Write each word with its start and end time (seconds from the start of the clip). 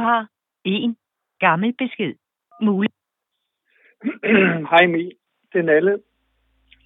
har 0.00 0.28
en 0.64 0.96
gammel 1.40 1.74
besked. 1.78 2.14
Mulig. 2.62 2.90
Hej 4.72 4.86
Mi, 4.86 5.04
det 5.52 5.58
er 5.58 5.62
Nalle. 5.62 5.98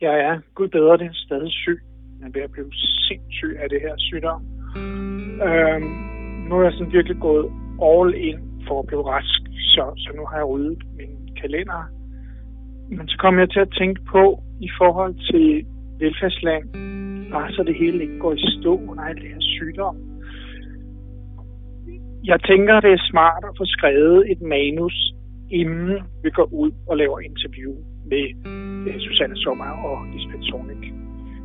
Jeg 0.00 0.20
er, 0.20 0.40
gud 0.54 0.68
bedre 0.68 0.96
det, 0.96 1.10
stadig 1.16 1.52
syg. 1.52 1.78
Jeg 2.20 2.26
er 2.26 2.32
ved 2.32 2.42
at 2.42 2.50
blive 2.50 2.72
sindssyg 3.08 3.56
af 3.58 3.68
det 3.68 3.80
her 3.80 3.94
sygdom. 3.98 4.42
Øhm, 5.48 5.90
nu 6.48 6.52
er 6.58 6.62
jeg 6.62 6.72
sådan 6.72 6.92
virkelig 6.92 7.18
gået 7.20 7.46
all 7.90 8.14
in 8.14 8.38
for 8.66 8.80
at 8.80 8.86
blive 8.86 9.06
rask, 9.12 9.40
så, 9.74 9.84
så 9.96 10.12
nu 10.16 10.26
har 10.26 10.36
jeg 10.36 10.48
ryddet 10.48 10.82
min 10.96 11.36
kalender. 11.40 11.82
Men 12.88 13.08
så 13.08 13.16
kommer 13.18 13.40
jeg 13.40 13.50
til 13.50 13.60
at 13.60 13.74
tænke 13.78 14.00
på, 14.14 14.42
i 14.60 14.70
forhold 14.78 15.14
til 15.30 15.66
velfærdsland, 16.00 16.64
bare 17.32 17.52
så 17.52 17.62
det 17.62 17.76
hele 17.78 18.02
ikke 18.02 18.18
går 18.18 18.32
i 18.32 18.40
stå 18.60 18.80
under 18.88 19.04
alt 19.04 19.22
det 19.22 19.28
her 19.28 19.40
sygdom. 19.40 20.13
Jeg 22.32 22.38
tænker, 22.50 22.80
det 22.80 22.92
er 22.92 23.08
smart 23.10 23.42
at 23.48 23.56
få 23.60 23.64
skrevet 23.76 24.30
et 24.32 24.40
manus, 24.54 24.96
inden 25.60 25.98
vi 26.24 26.30
går 26.38 26.48
ud 26.62 26.70
og 26.90 26.96
laver 26.96 27.18
interview 27.30 27.72
med 28.10 28.24
øh, 28.88 29.00
Susanne 29.06 29.36
Sommer 29.36 29.70
og 29.88 29.96
Lisbeth 30.12 30.44
Sonik. 30.50 30.82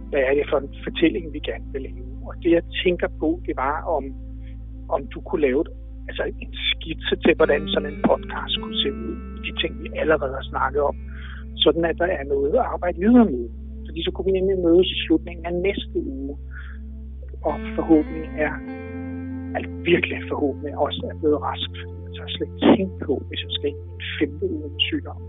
Hvad 0.10 0.22
er 0.28 0.34
det 0.38 0.46
for 0.50 0.58
en 0.58 0.72
fortælling, 0.84 1.26
vi 1.36 1.40
gerne 1.50 1.68
vil 1.74 1.82
lave? 1.82 2.10
Og 2.28 2.34
det, 2.44 2.52
jeg 2.58 2.64
tænker 2.84 3.08
på, 3.22 3.30
det 3.48 3.56
var, 3.64 3.76
om, 3.98 4.04
om 4.96 5.02
du 5.14 5.20
kunne 5.28 5.42
lave 5.42 5.64
altså 6.10 6.24
en 6.44 6.54
skitse 6.70 7.16
til, 7.24 7.34
hvordan 7.40 7.62
sådan 7.74 7.90
en 7.94 8.02
podcast 8.10 8.54
kunne 8.62 8.80
se 8.84 8.90
ud. 9.06 9.16
De 9.46 9.52
ting, 9.62 9.72
vi 9.84 9.90
allerede 10.02 10.34
har 10.40 10.46
snakket 10.52 10.82
om. 10.90 10.96
Sådan, 11.64 11.86
at 11.86 11.98
der 12.02 12.10
er 12.20 12.26
noget 12.36 12.54
at 12.62 12.68
arbejde 12.74 12.98
videre 13.06 13.26
med. 13.36 13.46
Fordi 13.88 14.00
så 14.04 14.12
kunne 14.12 14.28
vi 14.30 14.40
nemlig 14.40 14.58
mødes 14.68 14.88
i 14.96 14.98
slutningen 15.06 15.46
af 15.46 15.54
næste 15.68 15.98
uge. 16.18 16.38
Og 17.50 17.56
forhåbentlig 17.76 18.26
er, 18.48 18.54
altså 19.56 19.72
virkelig 19.92 20.18
forhåbentlig 20.32 20.78
også 20.86 21.02
er 21.12 21.16
blevet 21.20 21.40
rask. 21.48 21.72
Jeg 22.06 22.12
tager 22.16 22.30
slet 22.36 22.48
ikke 22.50 22.62
tænkt 22.76 22.96
på, 23.08 23.14
hvis 23.28 23.40
jeg 23.46 23.52
skal 23.58 23.70
en 23.70 24.02
femte 24.20 24.46
uge 24.54 24.68
med 24.74 24.80
sygdom. 24.90 25.20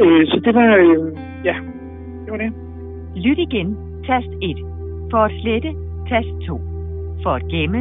Øh, 0.00 0.22
så 0.30 0.36
det 0.44 0.52
var, 0.58 0.70
øh, 0.84 1.06
ja, 1.48 1.56
det 2.24 2.30
var 2.34 2.40
det. 2.44 2.52
Lyt 3.26 3.38
igen. 3.48 3.68
Tast 4.08 4.32
1. 4.42 4.58
For 5.10 5.20
at 5.28 5.32
slette, 5.42 5.70
tast 6.10 6.32
2. 6.48 6.60
For 7.22 7.32
at 7.38 7.44
gemme, 7.54 7.80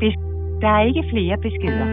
bes- 0.00 0.24
der 0.62 0.70
er 0.78 0.82
ikke 0.90 1.04
flere 1.12 1.36
beskeder. 1.46 1.88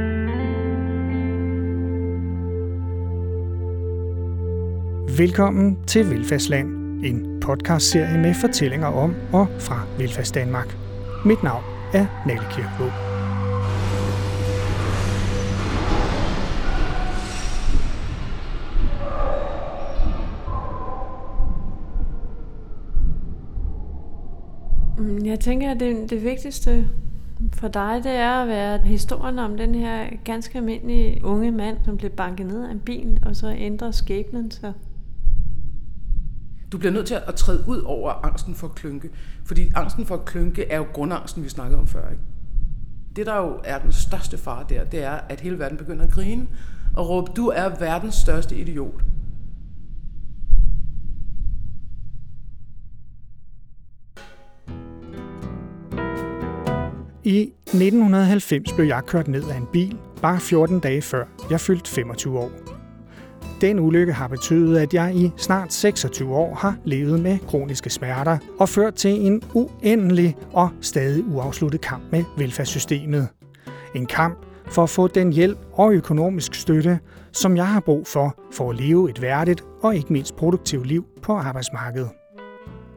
Velkommen 5.22 5.78
til 5.88 6.02
Velfærdsland, 6.12 6.68
en 7.04 7.40
podcastserie 7.46 8.18
med 8.18 8.34
fortællinger 8.42 8.88
om 8.88 9.16
og 9.34 9.48
fra 9.60 9.78
Velfærdsdanmark. 10.00 10.70
Mit 11.26 11.44
navn 11.44 11.73
er 11.94 12.06
Nalle 12.26 12.44
Kirkbo. 12.52 12.84
Mm, 24.98 25.26
jeg 25.26 25.40
tænker, 25.40 25.72
at 25.72 25.80
det, 25.80 26.10
det 26.10 26.24
vigtigste 26.24 26.88
for 27.54 27.68
dig, 27.68 28.02
det 28.04 28.12
er 28.12 28.32
at 28.32 28.48
være 28.48 28.78
historien 28.78 29.40
om 29.40 29.58
den 29.58 29.76
her 29.76 30.06
ganske 30.24 30.58
almindelige 30.58 31.26
unge 31.26 31.52
mand, 31.52 31.78
som 31.86 31.98
blev 31.98 32.12
banket 32.12 32.46
ned 32.46 32.66
af 32.66 32.72
en 32.72 32.80
bil, 32.80 33.20
og 33.26 33.36
så 33.36 33.50
ændrer 33.58 33.92
skæbnen 33.92 34.52
sig. 34.52 34.74
Du 36.74 36.78
bliver 36.78 36.92
nødt 36.92 37.08
til 37.08 37.20
at 37.28 37.36
træde 37.36 37.64
ud 37.68 37.82
over 37.82 38.26
angsten 38.26 38.56
for 38.56 38.68
at 38.68 38.76
klynke. 38.76 39.10
Fordi 39.46 39.72
angsten 39.76 40.06
for 40.06 40.16
at 40.16 40.26
klynke 40.26 40.68
er 40.68 40.78
jo 40.78 40.86
grundangsten, 40.94 41.44
vi 41.44 41.50
snakkede 41.50 41.80
om 41.80 41.88
før. 41.88 42.10
Ikke? 42.10 42.24
Det, 43.16 43.26
der 43.26 43.36
jo 43.38 43.60
er 43.64 43.80
den 43.80 43.92
største 43.92 44.38
fare 44.38 44.66
der, 44.70 44.84
det 44.84 45.04
er, 45.04 45.20
at 45.30 45.42
hele 45.42 45.60
verden 45.60 45.78
begynder 45.78 46.06
at 46.06 46.12
grine 46.12 46.48
og 46.96 47.10
råbe, 47.10 47.32
du 47.36 47.48
er 47.48 47.70
verdens 47.80 48.16
største 48.16 48.56
idiot. 48.56 49.04
I 57.24 57.42
1990 57.42 58.74
blev 58.74 58.86
jeg 58.86 59.04
kørt 59.08 59.28
ned 59.28 59.44
af 59.50 59.58
en 59.58 59.68
bil, 59.74 59.98
bare 60.22 60.40
14 60.40 60.80
dage 60.80 61.02
før 61.02 61.26
jeg 61.50 61.60
fyldte 61.60 61.90
25 61.90 62.40
år. 62.40 62.73
Den 63.64 63.80
ulykke 63.80 64.14
har 64.14 64.28
betydet, 64.28 64.78
at 64.78 64.94
jeg 64.94 65.16
i 65.16 65.32
snart 65.38 65.74
26 65.74 66.36
år 66.36 66.56
har 66.56 66.78
levet 66.86 67.20
med 67.20 67.40
kroniske 67.48 67.90
smerter 67.90 68.38
og 68.60 68.70
ført 68.70 68.96
til 68.96 69.26
en 69.26 69.42
uendelig 69.54 70.36
og 70.52 70.70
stadig 70.82 71.26
uafsluttet 71.26 71.82
kamp 71.82 72.04
med 72.12 72.24
velfærdssystemet. 72.38 73.28
En 73.96 74.06
kamp 74.06 74.46
for 74.66 74.84
at 74.84 74.90
få 74.90 75.08
den 75.08 75.34
hjælp 75.34 75.58
og 75.74 75.94
økonomisk 75.94 76.56
støtte, 76.56 77.00
som 77.32 77.58
jeg 77.58 77.68
har 77.68 77.80
brug 77.80 78.08
for 78.08 78.36
for 78.52 78.70
at 78.70 78.80
leve 78.80 79.10
et 79.10 79.22
værdigt 79.22 79.64
og 79.82 79.96
ikke 79.96 80.14
mindst 80.14 80.36
produktivt 80.36 80.88
liv 80.88 81.06
på 81.22 81.34
arbejdsmarkedet. 81.34 82.10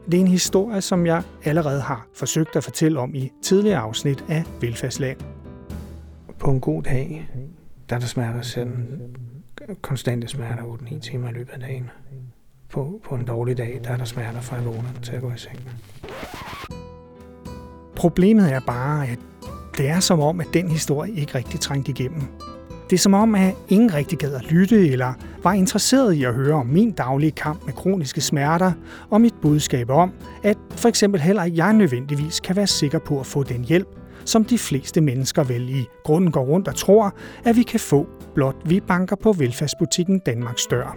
Det 0.06 0.14
er 0.14 0.20
en 0.20 0.28
historie, 0.28 0.80
som 0.80 1.06
jeg 1.06 1.22
allerede 1.44 1.80
har 1.80 2.06
forsøgt 2.14 2.56
at 2.56 2.64
fortælle 2.64 3.00
om 3.00 3.14
i 3.14 3.32
tidligere 3.42 3.78
afsnit 3.78 4.24
af 4.28 4.44
Velfærdsland. 4.60 5.18
På 6.38 6.50
en 6.50 6.60
god 6.60 6.82
dag, 6.82 7.30
der 7.90 7.96
er 7.96 8.00
der 8.00 8.06
smerter 8.06 8.42
sådan 8.42 8.86
konstante 9.82 10.28
smerter 10.28 10.62
8-9 10.62 11.00
timer 11.00 11.28
i 11.28 11.32
løbet 11.32 11.52
af 11.52 11.60
dagen. 11.60 11.90
På, 12.68 13.00
på 13.04 13.14
en 13.14 13.24
dårlig 13.24 13.56
dag, 13.56 13.80
der 13.84 13.90
er 13.90 13.96
der 13.96 14.04
smerter 14.04 14.40
fra 14.40 14.56
jeg 14.56 14.64
vågner 14.64 14.88
til 15.02 15.12
at 15.12 15.22
gå 15.22 15.30
i 15.30 15.38
seng. 15.38 15.70
Problemet 17.96 18.52
er 18.52 18.60
bare, 18.66 19.06
at 19.06 19.18
det 19.76 19.88
er 19.88 20.00
som 20.00 20.20
om, 20.20 20.40
at 20.40 20.46
den 20.54 20.68
historie 20.68 21.12
ikke 21.12 21.34
rigtig 21.34 21.60
trængte 21.60 21.90
igennem. 21.90 22.22
Det 22.90 22.96
er 22.96 22.98
som 22.98 23.14
om, 23.14 23.34
at 23.34 23.54
ingen 23.68 23.94
rigtig 23.94 24.18
gad 24.18 24.34
at 24.34 24.44
lytte 24.52 24.88
eller 24.88 25.12
var 25.42 25.52
interesseret 25.52 26.12
i 26.12 26.24
at 26.24 26.34
høre 26.34 26.54
om 26.54 26.66
min 26.66 26.92
daglige 26.92 27.30
kamp 27.32 27.66
med 27.66 27.72
kroniske 27.72 28.20
smerter 28.20 28.72
og 29.10 29.20
mit 29.20 29.34
budskab 29.42 29.90
om, 29.90 30.12
at 30.42 30.58
for 30.70 30.88
eksempel 30.88 31.20
heller 31.20 31.44
ikke 31.44 31.56
jeg 31.56 31.72
nødvendigvis 31.72 32.40
kan 32.40 32.56
være 32.56 32.66
sikker 32.66 32.98
på 32.98 33.20
at 33.20 33.26
få 33.26 33.42
den 33.42 33.64
hjælp, 33.64 33.88
som 34.26 34.44
de 34.44 34.58
fleste 34.58 35.00
mennesker 35.00 35.44
vel 35.44 35.70
i 35.70 35.88
grunden 36.04 36.30
går 36.30 36.44
rundt 36.44 36.68
og 36.68 36.76
tror, 36.76 37.14
at 37.44 37.56
vi 37.56 37.62
kan 37.62 37.80
få, 37.80 38.06
blot 38.34 38.56
vi 38.64 38.80
banker 38.80 39.16
på 39.16 39.32
velfærdsbutikken 39.32 40.18
Danmarks 40.18 40.66
dør. 40.66 40.96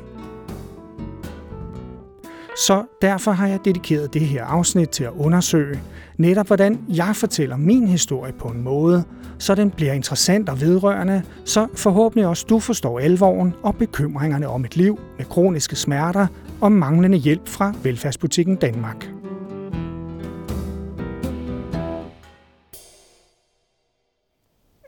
Så 2.68 2.84
derfor 3.02 3.32
har 3.32 3.48
jeg 3.48 3.60
dedikeret 3.66 4.14
det 4.14 4.22
her 4.22 4.46
afsnit 4.46 4.90
til 4.90 5.04
at 5.04 5.12
undersøge 5.18 5.80
netop, 6.18 6.48
hvordan 6.48 6.80
jeg 6.90 7.16
fortæller 7.16 7.58
min 7.58 7.88
historie 7.88 8.34
på 8.34 8.48
en 8.48 8.64
måde, 8.64 9.04
så 9.38 9.56
den 9.56 9.72
bliver 9.72 9.94
interessant 9.94 10.50
og 10.50 10.62
vedrørende, 10.62 11.24
så 11.46 11.68
forhåbentlig 11.76 12.28
også 12.28 12.46
du 12.50 12.60
forstår 12.60 13.00
alvoren 13.00 13.54
og 13.64 13.76
bekymringerne 13.76 14.48
om 14.48 14.66
et 14.66 14.78
liv 14.78 15.00
med 15.18 15.26
kroniske 15.26 15.76
smerter 15.76 16.28
og 16.62 16.72
manglende 16.72 17.18
hjælp 17.18 17.48
fra 17.48 17.74
velfærdsbutikken 17.84 18.56
Danmark. 18.56 19.19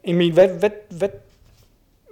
Emil, 0.03 0.33
hvad, 0.33 0.47
hvad, 0.47 0.69
hvad, 0.89 1.09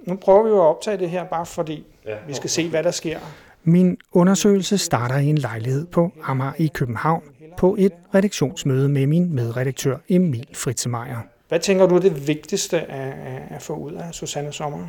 nu 0.08 0.16
prøver 0.16 0.44
vi 0.44 0.50
jo 0.50 0.62
at 0.62 0.68
optage 0.68 0.98
det 0.98 1.10
her, 1.10 1.26
bare 1.26 1.46
fordi 1.46 1.86
ja, 2.06 2.16
vi 2.28 2.34
skal 2.34 2.50
se, 2.50 2.70
hvad 2.70 2.84
der 2.84 2.92
sker. 2.92 3.20
Min 3.64 3.98
undersøgelse 4.12 4.78
starter 4.78 5.18
i 5.18 5.26
en 5.26 5.38
lejlighed 5.38 5.86
på 5.86 6.12
Amager 6.24 6.54
i 6.58 6.68
København 6.74 7.24
på 7.58 7.76
et 7.80 7.92
redaktionsmøde 8.16 8.90
med 8.90 9.08
min 9.08 9.34
medredaktør 9.34 9.98
Emil 10.10 10.48
Fritzemeier. 10.54 11.18
Hvad 11.48 11.60
tænker 11.60 11.88
du 11.88 11.96
er 11.96 12.00
det 12.00 12.28
vigtigste 12.28 12.82
at, 12.82 13.42
at 13.50 13.62
få 13.62 13.76
ud 13.76 13.94
af 13.94 14.14
Susanne 14.14 14.54
Sommer? 14.54 14.88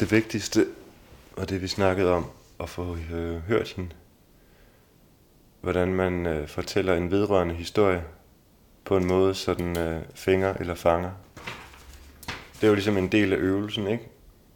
Det 0.00 0.12
vigtigste 0.12 0.66
var 1.36 1.44
det, 1.44 1.62
vi 1.62 1.68
snakkede 1.68 2.12
om, 2.12 2.26
at 2.60 2.68
få 2.68 2.96
øh, 3.12 3.36
hørt 3.36 3.72
hende. 3.76 3.90
Hvordan 5.60 5.88
man 5.88 6.26
øh, 6.26 6.48
fortæller 6.48 6.94
en 6.94 7.10
vedrørende 7.10 7.54
historie 7.54 8.02
på 8.84 8.96
en 8.96 9.06
måde, 9.06 9.34
så 9.34 9.54
den 9.54 9.78
øh, 9.78 10.02
fænger 10.14 10.54
eller 10.54 10.74
fanger. 10.74 11.10
Det 12.54 12.62
er 12.62 12.68
jo 12.68 12.74
ligesom 12.74 12.96
en 12.96 13.08
del 13.08 13.32
af 13.32 13.36
øvelsen, 13.36 13.86
ikke? 13.86 14.08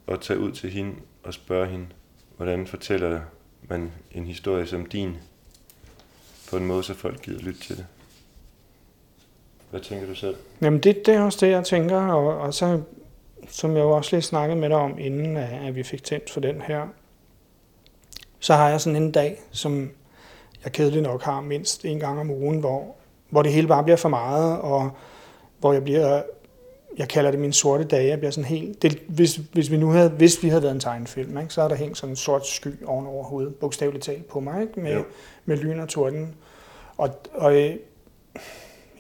At 0.07 0.21
tage 0.21 0.39
ud 0.39 0.53
til 0.53 0.71
hende 0.71 0.95
og 1.23 1.35
spørge 1.35 1.67
hende, 1.67 1.87
hvordan 2.37 2.67
fortæller 2.67 3.21
man 3.69 3.93
en 4.13 4.27
historie 4.27 4.67
som 4.67 4.87
din, 4.87 5.17
på 6.51 6.57
en 6.57 6.67
måde, 6.67 6.83
så 6.83 6.95
folk 6.95 7.23
gider 7.23 7.43
lytte 7.43 7.61
til 7.61 7.77
det. 7.77 7.87
Hvad 9.71 9.81
tænker 9.81 10.07
du 10.07 10.15
selv? 10.15 10.37
Jamen 10.61 10.81
det, 10.81 11.07
det 11.07 11.15
er 11.15 11.21
også 11.21 11.47
det, 11.47 11.53
jeg 11.53 11.65
tænker, 11.65 12.01
og, 12.01 12.39
og 12.39 12.55
så, 12.55 12.81
som 13.49 13.77
jeg 13.77 13.81
jo 13.81 13.91
også 13.91 14.17
lige 14.17 14.23
snakkede 14.23 14.61
med 14.61 14.69
dig 14.69 14.77
om, 14.77 14.99
inden 14.99 15.37
at 15.37 15.77
vi 15.77 15.83
fik 15.83 16.05
tændt 16.05 16.31
for 16.31 16.41
den 16.41 16.61
her, 16.61 16.89
så 18.39 18.55
har 18.55 18.69
jeg 18.69 18.81
sådan 18.81 19.03
en 19.03 19.13
dag, 19.13 19.41
som 19.51 19.91
jeg 20.65 20.73
kedeligt 20.73 21.03
nok 21.03 21.23
har 21.23 21.41
mindst 21.41 21.85
en 21.85 22.01
gang 22.01 22.21
om 22.21 22.31
ugen, 22.31 22.61
hvor, 22.61 22.97
hvor 23.31 23.43
det 23.43 23.53
hele 23.53 23.69
bare 23.69 23.85
bliver 23.85 23.97
for 23.97 24.09
meget, 24.09 24.61
og 24.61 24.91
hvor 25.61 25.73
jeg 25.73 25.85
bliver, 25.85 26.23
jeg 26.99 27.09
kalder 27.09 27.31
det 27.31 27.41
min 27.41 27.53
sorte 27.53 27.85
dage, 27.85 28.09
jeg 28.09 28.19
bliver 28.19 28.31
sådan 28.31 28.49
helt, 28.49 28.83
det, 28.83 29.03
hvis, 29.09 29.37
hvis, 29.37 29.71
vi 29.71 29.77
nu 29.77 29.91
havde, 29.91 30.09
hvis 30.09 30.43
vi 30.43 30.49
havde 30.49 30.63
været 30.63 30.75
en 30.75 30.81
tegnefilm, 30.81 31.39
ikke, 31.39 31.55
så 31.55 31.63
er 31.63 31.69
der 31.69 31.75
hængt 31.75 31.99
sådan 31.99 32.13
en 32.13 32.17
sort 32.17 32.47
sky 32.47 32.85
oven 32.87 33.07
over 33.07 33.25
hovedet, 33.25 33.55
bogstaveligt 33.55 34.05
talt 34.05 34.29
på 34.29 34.41
mig, 34.41 34.63
ikke, 34.63 34.81
med, 34.81 34.93
Jo. 34.93 35.05
med 35.45 35.57
lyn 35.57 35.81
og 35.81 35.89
torden. 35.89 36.35
Og, 36.97 37.11
og 37.35 37.57
øh, 37.57 37.75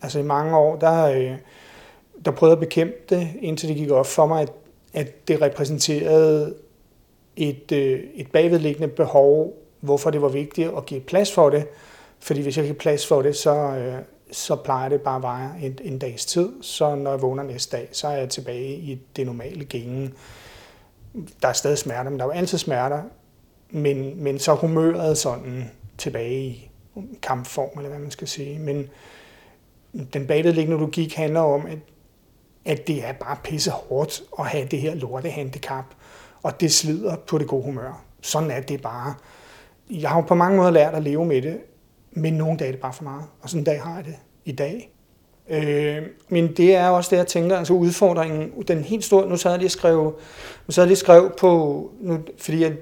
altså 0.02 0.18
i 0.18 0.22
mange 0.22 0.56
år, 0.56 0.76
der, 0.76 1.04
øh, 1.04 1.36
der 2.24 2.30
prøvede 2.30 2.52
at 2.52 2.60
bekæmpe 2.60 2.94
det, 3.10 3.28
indtil 3.40 3.68
det 3.68 3.76
gik 3.76 3.90
op 3.90 4.06
for 4.06 4.26
mig, 4.26 4.42
at, 4.42 4.52
at 4.94 5.28
det 5.28 5.42
repræsenterede 5.42 6.54
et, 7.36 7.72
øh, 7.72 8.00
et 8.14 8.30
bagvedliggende 8.30 8.88
behov, 8.88 9.52
hvorfor 9.80 10.10
det 10.10 10.22
var 10.22 10.28
vigtigt 10.28 10.70
at 10.76 10.86
give 10.86 11.00
plads 11.00 11.32
for 11.32 11.50
det. 11.50 11.66
Fordi 12.20 12.40
hvis 12.42 12.56
jeg 12.56 12.64
ikke 12.64 12.74
har 12.74 12.78
plads 12.78 13.06
for 13.06 13.22
det, 13.22 13.36
så, 13.36 13.54
øh, 13.54 13.94
så 14.32 14.56
plejer 14.56 14.88
det 14.88 15.00
bare 15.00 15.16
at 15.16 15.22
vare 15.22 15.52
en, 15.62 15.78
en 15.82 15.98
dags 15.98 16.26
tid. 16.26 16.52
Så 16.62 16.94
når 16.94 17.10
jeg 17.10 17.22
vågner 17.22 17.42
næste 17.42 17.76
dag, 17.76 17.88
så 17.92 18.08
er 18.08 18.16
jeg 18.16 18.28
tilbage 18.28 18.76
i 18.76 19.00
det 19.16 19.26
normale 19.26 19.64
gænge. 19.64 20.10
Der 21.42 21.48
er 21.48 21.52
stadig 21.52 21.78
smerter, 21.78 22.10
men 22.10 22.18
der 22.18 22.24
er 22.24 22.28
jo 22.28 22.38
altid 22.38 22.58
smerter. 22.58 23.02
Men, 23.70 24.24
men 24.24 24.38
så 24.38 24.54
humøret 24.54 25.18
sådan 25.18 25.70
tilbage 25.98 26.40
i 26.40 26.70
kampform, 27.22 27.78
eller 27.78 27.88
hvad 27.88 27.98
man 27.98 28.10
skal 28.10 28.28
sige. 28.28 28.58
Men 28.58 28.90
den 30.12 30.26
bagvedliggende 30.26 30.80
logik 30.80 31.14
handler 31.14 31.40
om, 31.40 31.66
at, 31.66 31.78
at 32.64 32.86
det 32.86 33.04
er 33.04 33.12
bare 33.12 33.36
pisse 33.44 33.70
hårdt 33.70 34.22
at 34.38 34.46
have 34.46 34.66
det 34.66 34.80
her 34.80 34.94
lorte 34.94 35.30
handicap, 35.30 35.84
og 36.42 36.60
det 36.60 36.72
slider 36.72 37.16
på 37.16 37.38
det 37.38 37.48
gode 37.48 37.64
humør. 37.64 38.04
Sådan 38.20 38.50
er 38.50 38.60
det 38.60 38.82
bare. 38.82 39.14
Jeg 39.90 40.10
har 40.10 40.16
jo 40.16 40.26
på 40.26 40.34
mange 40.34 40.56
måder 40.56 40.70
lært 40.70 40.94
at 40.94 41.02
leve 41.02 41.24
med 41.24 41.42
det, 41.42 41.60
men 42.18 42.34
nogle 42.34 42.58
dage 42.58 42.68
er 42.68 42.72
det 42.72 42.80
bare 42.80 42.92
for 42.92 43.04
meget, 43.04 43.24
og 43.40 43.50
sådan 43.50 43.60
en 43.60 43.64
dag 43.64 43.82
har 43.82 43.96
jeg 43.96 44.04
det 44.04 44.14
i 44.44 44.52
dag. 44.52 44.92
Øh, 45.50 46.02
men 46.28 46.56
det 46.56 46.74
er 46.74 46.88
også 46.88 47.10
det, 47.10 47.16
jeg 47.16 47.26
tænker, 47.26 47.56
altså 47.56 47.72
udfordringen, 47.72 48.52
den 48.68 48.78
helt 48.78 49.04
store, 49.04 49.28
nu 49.28 49.36
sad 49.36 49.50
jeg 49.50 49.58
lige 49.58 49.66
og 49.66 49.70
skrev, 49.70 50.18
nu 50.66 50.72
sad 50.72 50.82
jeg 50.82 50.88
lige 50.88 50.96
skrev 50.96 51.32
på, 51.38 51.90
nu, 52.00 52.18
fordi 52.38 52.62
jeg 52.62 52.72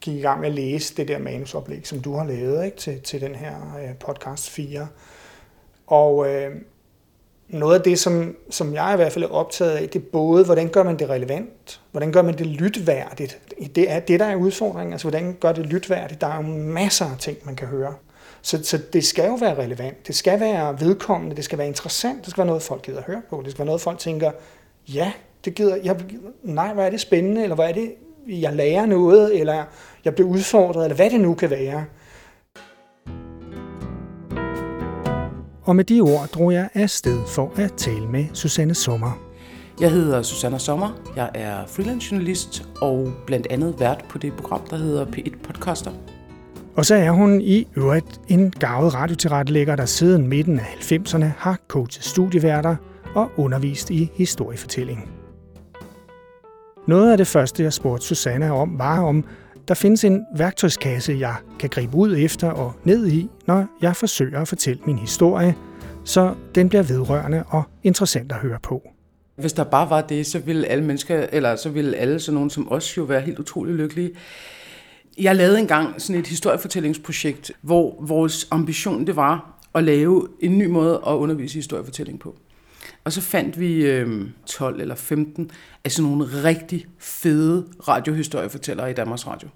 gik 0.00 0.14
i 0.16 0.20
gang 0.20 0.40
med 0.40 0.48
at 0.48 0.54
læse 0.54 0.94
det 0.96 1.08
der 1.08 1.18
manusoplæg, 1.18 1.86
som 1.86 2.00
du 2.00 2.16
har 2.16 2.24
lavet 2.24 2.64
ikke, 2.64 2.76
til, 2.76 3.00
til 3.00 3.20
den 3.20 3.34
her 3.34 3.54
øh, 3.82 3.94
podcast 3.94 4.50
4. 4.50 4.86
Og 5.86 6.34
øh, 6.34 6.50
noget 7.48 7.78
af 7.78 7.82
det, 7.82 7.98
som, 7.98 8.36
som 8.50 8.74
jeg 8.74 8.90
i 8.92 8.96
hvert 8.96 9.12
fald 9.12 9.24
er 9.24 9.28
optaget 9.28 9.70
af, 9.70 9.88
det 9.88 9.98
er 9.98 10.06
både, 10.12 10.44
hvordan 10.44 10.68
gør 10.68 10.82
man 10.82 10.98
det 10.98 11.08
relevant, 11.08 11.80
hvordan 11.90 12.12
gør 12.12 12.22
man 12.22 12.38
det 12.38 12.46
lytværdigt. 12.46 13.38
Det 13.74 13.90
er 13.90 14.00
det, 14.00 14.20
der 14.20 14.26
er 14.26 14.36
udfordringen, 14.36 14.92
altså 14.92 15.08
hvordan 15.08 15.36
gør 15.40 15.52
det 15.52 15.66
lytværdigt. 15.66 16.20
Der 16.20 16.26
er 16.26 16.36
jo 16.36 16.42
masser 16.52 17.04
af 17.04 17.18
ting, 17.18 17.38
man 17.44 17.56
kan 17.56 17.68
høre. 17.68 17.94
Så, 18.48 18.64
så 18.64 18.78
det 18.92 19.04
skal 19.04 19.26
jo 19.26 19.34
være 19.34 19.58
relevant, 19.58 20.06
det 20.06 20.14
skal 20.16 20.40
være 20.40 20.80
vedkommende, 20.80 21.36
det 21.36 21.44
skal 21.44 21.58
være 21.58 21.66
interessant, 21.66 22.24
det 22.24 22.30
skal 22.30 22.38
være 22.38 22.46
noget, 22.46 22.62
folk 22.62 22.82
gider 22.82 22.98
at 22.98 23.04
høre 23.04 23.22
på, 23.30 23.40
det 23.44 23.50
skal 23.50 23.58
være 23.58 23.66
noget, 23.66 23.80
folk 23.80 23.98
tænker, 23.98 24.30
ja, 24.88 25.12
det 25.44 25.54
gider 25.54 25.76
jeg, 25.84 25.96
nej, 26.42 26.74
hvor 26.74 26.82
er 26.82 26.90
det 26.90 27.00
spændende, 27.00 27.42
eller 27.42 27.54
hvor 27.54 27.64
er 27.64 27.72
det, 27.72 27.94
jeg 28.28 28.52
lærer 28.52 28.86
noget, 28.86 29.40
eller 29.40 29.64
jeg 30.04 30.14
bliver 30.14 30.28
udfordret, 30.28 30.84
eller 30.84 30.96
hvad 30.96 31.10
det 31.10 31.20
nu 31.20 31.34
kan 31.34 31.50
være. 31.50 31.84
Og 35.64 35.76
med 35.76 35.84
de 35.84 36.00
ord 36.00 36.28
drog 36.28 36.52
jeg 36.52 36.68
afsted 36.74 37.18
for 37.26 37.52
at 37.56 37.72
tale 37.76 38.08
med 38.08 38.26
Susanne 38.34 38.74
Sommer. 38.74 39.22
Jeg 39.80 39.90
hedder 39.90 40.22
Susanne 40.22 40.58
Sommer. 40.58 41.02
Jeg 41.16 41.30
er 41.34 41.66
freelance 41.66 42.12
journalist 42.12 42.64
og 42.80 43.12
blandt 43.26 43.46
andet 43.50 43.80
vært 43.80 44.04
på 44.08 44.18
det 44.18 44.32
program, 44.36 44.66
der 44.70 44.76
hedder 44.76 45.04
P1 45.04 45.38
Podcaster. 45.42 45.92
Og 46.78 46.86
så 46.86 46.94
er 46.94 47.10
hun 47.10 47.40
i 47.40 47.66
øvrigt 47.76 48.20
en 48.28 48.50
gavet 48.50 48.94
radiotilrettelægger, 48.94 49.76
der 49.76 49.84
siden 49.84 50.26
midten 50.26 50.60
af 50.60 50.64
90'erne 50.64 51.24
har 51.24 51.58
coachet 51.68 52.04
studieværter 52.04 52.76
og 53.14 53.30
undervist 53.36 53.90
i 53.90 54.10
historiefortælling. 54.14 55.10
Noget 56.86 57.10
af 57.10 57.16
det 57.16 57.26
første, 57.26 57.62
jeg 57.62 57.72
spurgte 57.72 58.06
Susanne 58.06 58.52
om, 58.52 58.78
var 58.78 59.00
om, 59.00 59.24
der 59.68 59.74
findes 59.74 60.04
en 60.04 60.26
værktøjskasse, 60.36 61.16
jeg 61.20 61.34
kan 61.58 61.70
gribe 61.70 61.96
ud 61.96 62.16
efter 62.16 62.50
og 62.50 62.72
ned 62.84 63.06
i, 63.06 63.28
når 63.46 63.66
jeg 63.82 63.96
forsøger 63.96 64.40
at 64.40 64.48
fortælle 64.48 64.82
min 64.86 64.98
historie, 64.98 65.54
så 66.04 66.34
den 66.54 66.68
bliver 66.68 66.82
vedrørende 66.82 67.44
og 67.48 67.62
interessant 67.82 68.32
at 68.32 68.38
høre 68.38 68.58
på. 68.62 68.90
Hvis 69.36 69.52
der 69.52 69.64
bare 69.64 69.90
var 69.90 70.00
det, 70.00 70.26
så 70.26 70.38
ville 70.38 70.66
alle 70.66 70.84
mennesker, 70.84 71.26
eller 71.32 71.56
så 71.56 71.70
ville 71.70 71.96
alle 71.96 72.20
sådan 72.20 72.34
nogen 72.34 72.50
som 72.50 72.72
os 72.72 72.96
jo 72.96 73.02
være 73.02 73.20
helt 73.20 73.38
utrolig 73.38 73.74
lykkelige. 73.74 74.10
Jeg 75.18 75.36
lavede 75.36 75.58
engang 75.58 76.02
sådan 76.02 76.20
et 76.20 76.26
historiefortællingsprojekt, 76.26 77.52
hvor 77.60 77.96
vores 78.00 78.48
ambition 78.50 79.06
det 79.06 79.16
var 79.16 79.58
at 79.74 79.84
lave 79.84 80.28
en 80.40 80.58
ny 80.58 80.66
måde 80.66 80.94
at 81.06 81.12
undervise 81.12 81.54
historiefortælling 81.54 82.20
på. 82.20 82.36
Og 83.04 83.12
så 83.12 83.20
fandt 83.20 83.60
vi 83.60 83.86
øh, 83.86 84.30
12 84.46 84.80
eller 84.80 84.94
15 84.94 85.50
af 85.84 85.92
sådan 85.92 86.10
nogle 86.10 86.44
rigtig 86.44 86.86
fede 86.98 87.66
radiohistoriefortællere 87.88 88.90
i 88.90 88.94
Danmarks 88.94 89.26
Radio. 89.26 89.48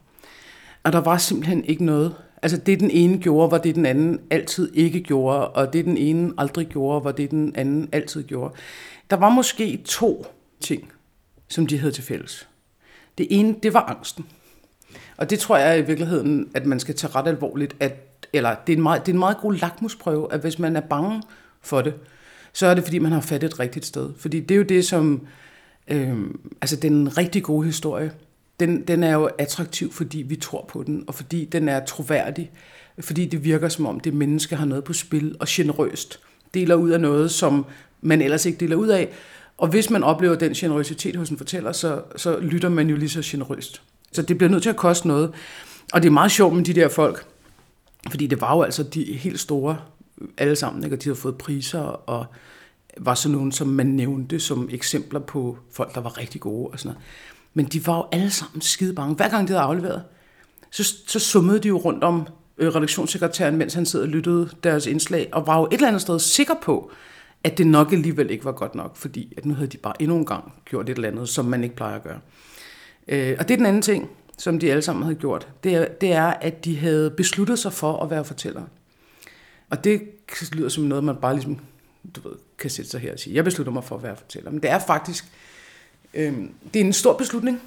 Og 0.82 0.92
der 0.92 0.98
var 0.98 1.18
simpelthen 1.18 1.64
ikke 1.64 1.84
noget. 1.84 2.14
Altså 2.42 2.56
det 2.56 2.80
den 2.80 2.90
ene 2.90 3.18
gjorde, 3.18 3.50
var 3.50 3.58
det 3.58 3.74
den 3.74 3.86
anden 3.86 4.20
altid 4.30 4.74
ikke 4.74 5.00
gjorde, 5.00 5.48
og 5.48 5.72
det 5.72 5.84
den 5.84 5.96
ene 5.96 6.32
aldrig 6.38 6.66
gjorde, 6.66 7.04
var 7.04 7.12
det 7.12 7.30
den 7.30 7.56
anden 7.56 7.88
altid 7.92 8.22
gjorde. 8.22 8.54
Der 9.10 9.16
var 9.16 9.28
måske 9.28 9.82
to 9.84 10.26
ting, 10.60 10.92
som 11.48 11.66
de 11.66 11.78
havde 11.78 11.92
til 11.92 12.04
fælles. 12.04 12.48
Det 13.18 13.26
ene, 13.30 13.54
det 13.62 13.74
var 13.74 13.80
angsten. 13.80 14.26
Og 15.22 15.30
det 15.30 15.38
tror 15.38 15.56
jeg 15.56 15.78
i 15.78 15.82
virkeligheden, 15.82 16.48
at 16.54 16.66
man 16.66 16.80
skal 16.80 16.94
tage 16.94 17.12
ret 17.14 17.28
alvorligt, 17.28 17.76
at, 17.80 18.22
eller 18.32 18.54
det 18.66 18.72
er, 18.72 18.76
en 18.76 18.82
meget, 18.82 19.06
det 19.06 19.12
er 19.12 19.14
en 19.14 19.18
meget 19.18 19.36
god 19.38 19.54
lakmusprøve, 19.54 20.32
at 20.32 20.40
hvis 20.40 20.58
man 20.58 20.76
er 20.76 20.80
bange 20.80 21.22
for 21.60 21.82
det, 21.82 21.94
så 22.52 22.66
er 22.66 22.74
det, 22.74 22.84
fordi 22.84 22.98
man 22.98 23.12
har 23.12 23.20
fat 23.20 23.44
et 23.44 23.60
rigtigt 23.60 23.86
sted. 23.86 24.10
Fordi 24.16 24.40
det 24.40 24.54
er 24.54 24.58
jo 24.58 24.62
det, 24.62 24.84
som... 24.84 25.26
Øh, 25.88 26.16
altså, 26.60 26.76
den 26.76 27.18
rigtig 27.18 27.42
gode 27.42 27.66
historie, 27.66 28.12
den, 28.60 28.82
den 28.82 29.02
er 29.02 29.12
jo 29.12 29.30
attraktiv, 29.38 29.92
fordi 29.92 30.18
vi 30.18 30.36
tror 30.36 30.64
på 30.68 30.82
den, 30.82 31.04
og 31.06 31.14
fordi 31.14 31.44
den 31.44 31.68
er 31.68 31.84
troværdig, 31.84 32.50
fordi 33.00 33.26
det 33.26 33.44
virker 33.44 33.68
som 33.68 33.86
om 33.86 34.00
det 34.00 34.14
menneske 34.14 34.56
har 34.56 34.64
noget 34.64 34.84
på 34.84 34.92
spil, 34.92 35.36
og 35.40 35.46
generøst 35.50 36.20
deler 36.54 36.74
ud 36.74 36.90
af 36.90 37.00
noget, 37.00 37.30
som 37.30 37.66
man 38.00 38.22
ellers 38.22 38.46
ikke 38.46 38.58
deler 38.58 38.76
ud 38.76 38.88
af. 38.88 39.08
Og 39.58 39.68
hvis 39.68 39.90
man 39.90 40.04
oplever 40.04 40.34
den 40.34 40.52
generøsitet 40.52 41.16
hos 41.16 41.30
en 41.30 41.38
fortæller, 41.38 41.72
så, 41.72 42.02
så 42.16 42.38
lytter 42.40 42.68
man 42.68 42.88
jo 42.90 42.96
lige 42.96 43.08
så 43.08 43.20
generøst. 43.24 43.82
Så 44.12 44.22
det 44.22 44.38
bliver 44.38 44.50
nødt 44.50 44.62
til 44.62 44.70
at 44.70 44.76
koste 44.76 45.08
noget. 45.08 45.32
Og 45.92 46.02
det 46.02 46.08
er 46.08 46.12
meget 46.12 46.32
sjovt 46.32 46.54
med 46.54 46.64
de 46.64 46.74
der 46.74 46.88
folk, 46.88 47.26
fordi 48.10 48.26
det 48.26 48.40
var 48.40 48.56
jo 48.56 48.62
altså 48.62 48.82
de 48.82 49.04
helt 49.04 49.40
store 49.40 49.76
øh, 50.20 50.28
alle 50.38 50.56
sammen, 50.56 50.84
ikke? 50.84 50.96
og 50.96 51.02
de 51.02 51.08
havde 51.08 51.18
fået 51.18 51.38
priser, 51.38 51.80
og 51.80 52.26
var 53.00 53.14
sådan 53.14 53.36
nogen, 53.36 53.52
som 53.52 53.68
man 53.68 53.86
nævnte 53.86 54.40
som 54.40 54.68
eksempler 54.72 55.20
på 55.20 55.58
folk, 55.72 55.94
der 55.94 56.00
var 56.00 56.18
rigtig 56.18 56.40
gode 56.40 56.68
og 56.68 56.78
sådan 56.78 56.88
noget. 56.88 57.04
Men 57.54 57.66
de 57.66 57.86
var 57.86 57.96
jo 57.96 58.04
alle 58.12 58.30
sammen 58.30 58.60
skide 58.60 58.94
bange. 58.94 59.14
Hver 59.14 59.28
gang 59.28 59.48
de 59.48 59.52
havde 59.52 59.64
afleveret, 59.64 60.02
så, 60.70 60.94
så 61.06 61.18
summede 61.18 61.58
de 61.58 61.68
jo 61.68 61.76
rundt 61.76 62.04
om 62.04 62.26
øh, 62.58 62.74
redaktionssekretæren, 62.74 63.56
mens 63.56 63.74
han 63.74 63.86
sad 63.86 64.02
og 64.02 64.08
lyttede 64.08 64.50
deres 64.64 64.86
indslag, 64.86 65.28
og 65.32 65.46
var 65.46 65.58
jo 65.58 65.66
et 65.66 65.72
eller 65.72 65.88
andet 65.88 66.02
sted 66.02 66.18
sikker 66.18 66.54
på, 66.62 66.90
at 67.44 67.58
det 67.58 67.66
nok 67.66 67.92
alligevel 67.92 68.30
ikke 68.30 68.44
var 68.44 68.52
godt 68.52 68.74
nok, 68.74 68.96
fordi 68.96 69.34
at 69.36 69.46
nu 69.46 69.54
havde 69.54 69.68
de 69.68 69.76
bare 69.76 70.02
endnu 70.02 70.16
en 70.16 70.26
gang 70.26 70.52
gjort 70.64 70.88
et 70.88 70.96
eller 70.96 71.08
andet, 71.08 71.28
som 71.28 71.44
man 71.44 71.64
ikke 71.64 71.76
plejer 71.76 71.96
at 71.96 72.02
gøre. 72.02 72.18
Øh, 73.08 73.36
og 73.38 73.48
det 73.48 73.54
er 73.54 73.58
den 73.58 73.66
anden 73.66 73.82
ting, 73.82 74.10
som 74.38 74.58
de 74.58 74.70
alle 74.70 74.82
sammen 74.82 75.02
havde 75.02 75.16
gjort. 75.16 75.48
Det 75.64 75.74
er, 75.74 75.84
det 75.88 76.12
er, 76.12 76.26
at 76.26 76.64
de 76.64 76.78
havde 76.78 77.10
besluttet 77.10 77.58
sig 77.58 77.72
for 77.72 78.02
at 78.02 78.10
være 78.10 78.24
fortællere. 78.24 78.66
Og 79.70 79.84
det 79.84 80.02
lyder 80.52 80.68
som 80.68 80.84
noget, 80.84 81.04
man 81.04 81.16
bare 81.16 81.34
ligesom, 81.34 81.58
du 82.16 82.28
ved, 82.28 82.36
kan 82.58 82.70
sætte 82.70 82.90
sig 82.90 83.00
her 83.00 83.12
og 83.12 83.18
sige, 83.18 83.36
jeg 83.36 83.44
beslutter 83.44 83.72
mig 83.72 83.84
for 83.84 83.96
at 83.96 84.02
være 84.02 84.16
fortæller. 84.16 84.50
Men 84.50 84.62
det 84.62 84.70
er 84.70 84.78
faktisk, 84.78 85.24
øh, 86.14 86.34
det 86.74 86.80
er 86.80 86.84
en 86.84 86.92
stor 86.92 87.16
beslutning, 87.16 87.62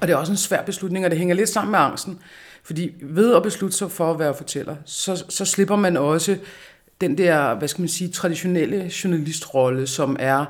og 0.00 0.08
det 0.08 0.14
er 0.14 0.16
også 0.16 0.32
en 0.32 0.38
svær 0.38 0.62
beslutning, 0.62 1.04
og 1.04 1.10
det 1.10 1.18
hænger 1.18 1.34
lidt 1.34 1.48
sammen 1.48 1.70
med 1.70 1.78
angsten. 1.78 2.18
Fordi 2.62 2.92
ved 3.02 3.34
at 3.34 3.42
beslutte 3.42 3.76
sig 3.76 3.90
for 3.90 4.10
at 4.10 4.18
være 4.18 4.34
fortæller, 4.34 4.76
så, 4.84 5.24
så 5.28 5.44
slipper 5.44 5.76
man 5.76 5.96
også 5.96 6.38
den 7.00 7.18
der, 7.18 7.54
hvad 7.54 7.68
skal 7.68 7.82
man 7.82 7.88
sige, 7.88 8.10
traditionelle 8.10 8.90
journalistrolle, 9.04 9.86
som 9.86 10.16
er, 10.20 10.44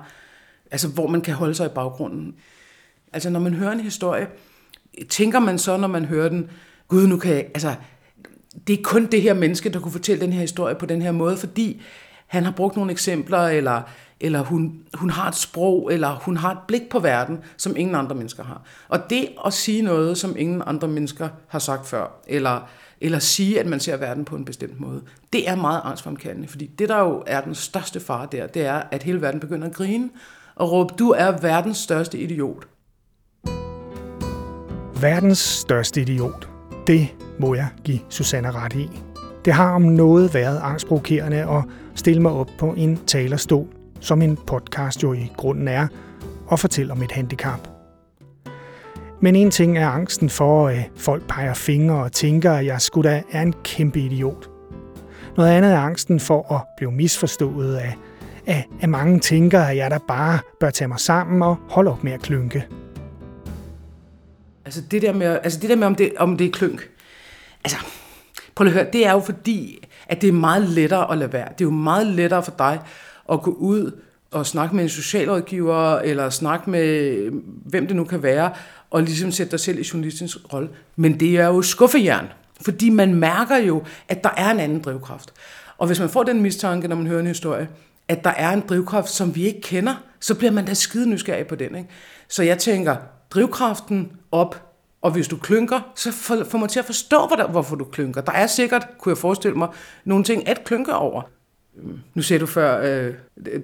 altså 0.71 0.89
hvor 0.89 1.07
man 1.07 1.21
kan 1.21 1.35
holde 1.35 1.55
sig 1.55 1.67
i 1.67 1.75
baggrunden. 1.75 2.35
Altså 3.15 3.31
når 3.31 3.41
man 3.41 3.55
hører 3.55 3.73
en 3.73 3.81
historie, 3.81 4.27
tænker 5.09 5.39
man 5.39 5.59
så, 5.59 5.77
når 5.77 5.89
man 5.89 6.05
hører 6.05 6.29
den, 6.29 6.51
gud, 6.89 7.07
nu 7.07 7.17
kan 7.17 7.35
jeg, 7.35 7.47
altså, 7.55 7.75
det 8.67 8.79
er 8.79 8.83
kun 8.83 9.07
det 9.07 9.23
her 9.23 9.35
menneske, 9.35 9.69
der 9.69 9.81
kunne 9.81 9.93
fortælle 9.93 10.21
den 10.21 10.33
her 10.33 10.41
historie 10.41 10.75
på 10.75 10.87
den 10.87 11.03
her 11.03 11.13
måde, 11.13 11.37
fordi 11.37 11.83
han 12.27 12.45
har 12.45 12.53
brugt 12.53 12.77
nogle 12.77 12.93
eksempler, 12.93 13.39
eller, 13.39 13.83
eller 14.21 14.41
hun, 14.41 14.81
hun 14.95 15.11
har 15.11 15.29
et 15.29 15.35
sprog, 15.35 15.93
eller 15.93 16.15
hun 16.15 16.37
har 16.37 16.53
et 16.53 16.59
blik 16.69 16.89
på 16.91 16.99
verden, 16.99 17.39
som 17.57 17.77
ingen 17.77 17.95
andre 17.95 18.17
mennesker 18.17 18.45
har. 18.45 18.63
Og 18.89 19.11
det 19.11 19.29
at 19.47 19.53
sige 19.53 19.83
noget, 19.83 20.19
som 20.19 20.35
ingen 20.39 20.63
andre 20.67 20.89
mennesker 20.89 21.29
har 21.49 21.59
sagt 21.59 21.87
før, 21.87 22.07
eller, 22.27 22.69
eller 23.01 23.19
sige, 23.19 23.61
at 23.61 23.67
man 23.67 23.81
ser 23.81 23.97
verden 23.97 24.25
på 24.25 24.37
en 24.37 24.45
bestemt 24.45 24.81
måde, 24.81 25.03
det 25.33 25.49
er 25.49 25.57
meget 25.57 25.81
angstfremkaldende, 25.85 26.49
fordi 26.49 26.67
det, 26.67 26.89
der 26.89 26.99
jo 26.99 27.23
er 27.27 27.41
den 27.41 27.55
største 27.55 28.01
fare 28.01 28.29
der, 28.33 28.47
det 28.47 28.65
er, 28.65 28.83
at 28.91 29.03
hele 29.03 29.23
verden 29.23 29.41
begynder 29.41 29.69
at 29.69 29.75
grine 29.75 30.11
og 30.55 30.73
råbe, 30.73 30.95
du 30.99 31.11
er 31.11 31.31
verdens 31.31 31.79
største 31.79 32.19
idiot. 32.19 32.67
Verdens 35.05 35.39
største 35.39 36.01
idiot. 36.01 36.49
Det 36.87 37.15
må 37.39 37.55
jeg 37.55 37.69
give 37.85 37.99
Susanne 38.09 38.51
ret 38.51 38.73
i. 38.73 38.91
Det 39.45 39.53
har 39.53 39.75
om 39.75 39.83
noget 39.83 40.35
været 40.35 40.61
angstprovokerende 40.63 41.37
at 41.37 41.65
stille 41.95 42.23
mig 42.23 42.33
op 42.33 42.51
på 42.59 42.75
en 42.77 42.97
talerstol, 43.07 43.67
som 44.01 44.23
en 44.23 44.39
podcast 44.47 45.03
jo 45.03 45.13
i 45.13 45.33
grunden 45.37 45.69
er, 45.69 45.87
og 46.47 46.59
fortælle 46.59 46.93
om 46.93 47.03
et 47.03 47.13
handicap. 47.13 47.69
Men 49.21 49.37
en 49.37 49.51
ting 49.51 49.79
er 49.79 49.89
angsten 49.89 50.31
for, 50.31 50.69
at 50.69 50.91
folk 50.97 51.29
peger 51.29 51.55
fingre 51.55 51.97
og 52.05 52.13
tænker, 52.13 52.53
at 52.53 52.67
jeg 52.67 52.81
skulle 52.81 53.11
da 53.11 53.23
er 53.33 53.43
en 53.43 53.55
kæmpe 53.65 54.01
idiot. 54.01 54.51
Noget 55.37 55.51
andet 55.51 55.73
er 55.73 55.79
angsten 55.79 56.21
for 56.21 56.55
at 56.55 56.61
blive 56.77 56.93
misforstået 56.93 57.77
af, 57.77 57.97
at, 58.47 58.65
at 58.81 58.89
mange 58.89 59.21
tænker, 59.21 59.61
at 59.61 59.77
jeg 59.77 59.91
da 59.91 59.99
bare 60.09 60.39
bør 60.61 60.71
tage 60.71 60.89
mig 60.89 61.01
sammen 61.01 61.43
og 61.43 61.57
holde 61.69 61.91
op 61.91 62.05
med 62.05 62.13
at 62.13 62.23
klynke. 62.23 62.67
Altså 64.77 64.89
det 64.91 65.03
der 65.03 65.13
med, 65.13 65.39
altså 65.43 65.61
det 65.61 65.71
der 65.71 65.77
med 65.77 65.87
om, 65.87 65.95
det, 65.95 66.13
om 66.17 66.37
det 66.37 66.47
er 66.47 66.51
klønk. 66.51 66.89
Altså, 67.65 67.79
prøv 68.55 68.67
at 68.67 68.73
høre, 68.73 68.87
det 68.93 69.07
er 69.07 69.13
jo 69.13 69.21
fordi, 69.21 69.85
at 70.07 70.21
det 70.21 70.29
er 70.29 70.33
meget 70.33 70.69
lettere 70.69 71.13
at 71.13 71.19
lade 71.19 71.33
være. 71.33 71.49
Det 71.53 71.61
er 71.61 71.65
jo 71.65 71.71
meget 71.71 72.07
lettere 72.07 72.43
for 72.43 72.55
dig 72.59 72.81
at 73.33 73.43
gå 73.43 73.51
ud 73.51 74.01
og 74.31 74.47
snakke 74.47 74.77
med 74.77 74.85
en 74.85 74.91
socialrådgiver, 74.91 75.99
eller 75.99 76.31
snakke 76.31 76.71
med 76.71 76.87
øh, 76.87 77.33
hvem 77.65 77.87
det 77.87 77.97
nu 77.97 78.05
kan 78.05 78.23
være, 78.23 78.51
og 78.91 79.03
ligesom 79.03 79.33
sætte 79.33 79.51
dig 79.51 79.61
selv 79.61 79.79
i 79.79 79.89
journalistens 79.93 80.39
rolle. 80.53 80.69
Men 80.97 81.21
det 81.21 81.37
er 81.37 81.47
jo 81.47 81.63
skuffejern, 81.63 82.27
fordi 82.61 82.91
man 82.91 83.15
mærker 83.15 83.57
jo, 83.57 83.83
at 84.09 84.25
der 84.25 84.31
er 84.37 84.51
en 84.51 84.61
anden 84.61 84.81
drivkraft. 84.81 85.33
Og 85.79 85.87
hvis 85.87 86.01
man 86.01 86.09
får 86.09 86.23
den 86.23 86.43
mistanke, 86.43 86.89
når 86.89 86.97
man 86.97 87.07
hører 87.07 87.21
en 87.21 87.27
historie, 87.27 87.69
at 88.09 88.25
der 88.25 88.31
er 88.31 88.51
en 88.51 88.65
drivkraft, 88.69 89.11
som 89.11 89.35
vi 89.35 89.47
ikke 89.47 89.61
kender, 89.61 89.95
så 90.21 90.35
bliver 90.35 90.51
man 90.51 90.65
da 90.65 90.75
skide 90.75 91.09
nysgerrig 91.09 91.47
på 91.47 91.55
den. 91.55 91.77
Ikke? 91.77 91.89
Så 92.29 92.43
jeg 92.43 92.59
tænker, 92.59 92.97
drivkraften 93.35 94.13
op, 94.33 94.63
og 95.03 95.11
hvis 95.11 95.29
du 95.29 95.37
klynker, 95.37 95.93
så 95.97 96.13
får 96.45 96.59
man 96.59 96.69
til 96.69 96.79
at 96.79 96.85
forstå, 96.85 97.31
hvorfor 97.51 97.77
du 97.77 97.85
klynker. 97.85 98.21
Der 98.21 98.33
er 98.33 98.47
sikkert, 98.47 98.89
kunne 98.99 99.11
jeg 99.11 99.19
forestille 99.19 99.57
mig, 99.57 99.69
nogle 100.05 100.25
ting 100.25 100.49
at 100.49 100.65
klynke 100.65 100.95
over. 100.95 101.23
Nu 102.15 102.23
sagde 102.23 102.41
du 102.41 102.47
før, 102.47 102.81
øh, 103.07 103.15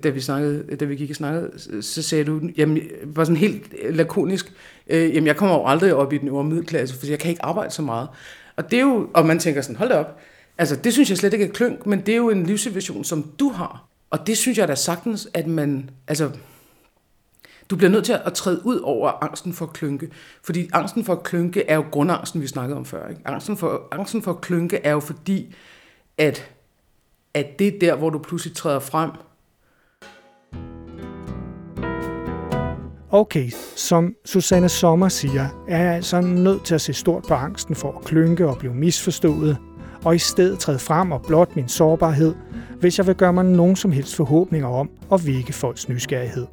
da 0.03 0.09
vi, 0.09 0.21
snakkede, 0.21 0.77
da 0.77 0.85
vi 0.85 0.97
gik 0.97 1.11
og 1.11 1.17
snakkede, 1.17 1.83
så 1.83 2.03
sagde 2.03 2.25
du, 2.25 2.41
jamen, 2.57 2.81
var 3.05 3.25
sådan 3.25 3.37
helt 3.37 3.75
lakonisk, 3.91 4.53
øh, 4.87 5.15
jamen 5.15 5.27
jeg 5.27 5.37
kommer 5.37 5.57
jo 5.57 5.67
aldrig 5.67 5.95
op 5.95 6.13
i 6.13 6.19
den 6.19 6.29
øvre 6.29 6.45
middelklasse, 6.45 6.99
for 6.99 7.07
jeg 7.07 7.19
kan 7.19 7.31
ikke 7.31 7.45
arbejde 7.45 7.71
så 7.71 7.83
meget. 7.83 8.09
Og 8.57 8.71
det 8.71 8.77
er 8.77 8.83
jo, 8.83 9.09
og 9.15 9.27
man 9.27 9.39
tænker 9.39 9.63
sådan, 9.63 9.77
hold 9.77 9.89
da 9.89 9.95
op, 9.95 10.19
altså 10.59 10.77
det 10.77 10.93
synes 10.93 11.11
jeg 11.11 11.19
slet 11.19 11.33
ikke 11.33 11.45
er 11.45 11.51
klønk, 11.51 11.87
men 11.87 12.01
det 12.01 12.13
er 12.13 12.17
jo 12.17 12.31
en 12.31 12.47
livssituation, 12.47 13.05
som 13.05 13.31
du 13.39 13.49
har. 13.49 13.87
Og 14.11 14.27
det 14.27 14.39
synes 14.39 14.59
jeg 14.59 14.69
da 14.69 14.75
sagtens, 14.75 15.29
at 15.35 15.47
man, 15.47 15.91
altså, 16.09 16.31
du 17.71 17.77
bliver 17.77 17.91
nødt 17.91 18.05
til 18.05 18.19
at 18.25 18.33
træde 18.33 18.61
ud 18.65 18.79
over 18.79 19.25
angsten 19.25 19.53
for 19.53 19.67
at 19.67 19.73
klynke. 19.73 20.09
Fordi 20.43 20.69
angsten 20.73 21.05
for 21.05 21.13
at 21.13 21.23
klynke 21.23 21.67
er 21.67 21.75
jo 21.75 21.85
grundangsten, 21.91 22.43
vi 22.43 22.47
snakkede 22.47 22.77
om 22.79 22.85
før. 22.85 23.09
Ikke? 23.09 23.21
Angsten, 23.25 23.57
for, 23.57 23.89
angsten 23.93 24.23
for 24.23 24.31
at 24.31 24.41
klynke 24.41 24.77
er 24.77 24.93
jo 24.93 25.01
fordi, 25.01 25.55
at, 26.19 26.51
at 27.35 27.59
det 27.59 27.67
er 27.67 27.79
der, 27.81 27.97
hvor 27.97 28.11
du 28.11 28.19
pludselig 28.19 28.57
træder 28.57 28.79
frem. 28.79 29.11
Okay, 33.13 33.51
som 33.77 34.15
Susanne 34.25 34.69
Sommer 34.69 35.09
siger, 35.09 35.65
er 35.69 35.83
jeg 35.83 35.95
altså 35.95 36.21
nødt 36.21 36.65
til 36.65 36.75
at 36.75 36.81
se 36.81 36.93
stort 36.93 37.25
på 37.29 37.35
angsten 37.35 37.75
for 37.75 37.99
at 37.99 38.05
klynke 38.05 38.49
og 38.49 38.59
blive 38.59 38.75
misforstået, 38.75 39.57
og 40.05 40.15
i 40.15 40.19
stedet 40.19 40.59
træde 40.59 40.79
frem 40.79 41.13
og 41.13 41.23
blot 41.23 41.57
min 41.57 41.69
sårbarhed, 41.69 42.35
hvis 42.81 42.99
jeg 42.99 43.07
vil 43.07 43.15
gøre 43.15 43.33
mig 43.33 43.45
nogen 43.45 43.77
som 43.77 43.93
helst 43.93 44.17
forhåbninger 44.17 44.69
om 44.69 44.91
at 45.13 45.27
vække 45.27 45.53
folks 45.53 45.89
nysgerrighed. 45.89 46.47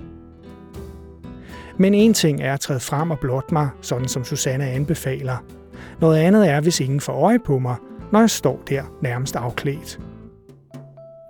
Men 1.79 1.93
en 1.93 2.13
ting 2.13 2.41
er 2.41 2.53
at 2.53 2.59
træde 2.59 2.79
frem 2.79 3.11
og 3.11 3.19
blot 3.19 3.51
mig, 3.51 3.69
sådan 3.81 4.07
som 4.07 4.23
Susanne 4.23 4.65
anbefaler. 4.65 5.37
Noget 6.01 6.17
andet 6.17 6.49
er, 6.49 6.61
hvis 6.61 6.79
ingen 6.79 6.99
får 6.99 7.13
øje 7.13 7.39
på 7.39 7.59
mig, 7.59 7.75
når 8.11 8.19
jeg 8.19 8.29
står 8.29 8.61
der 8.69 8.83
nærmest 9.01 9.35
afklædt. 9.35 9.99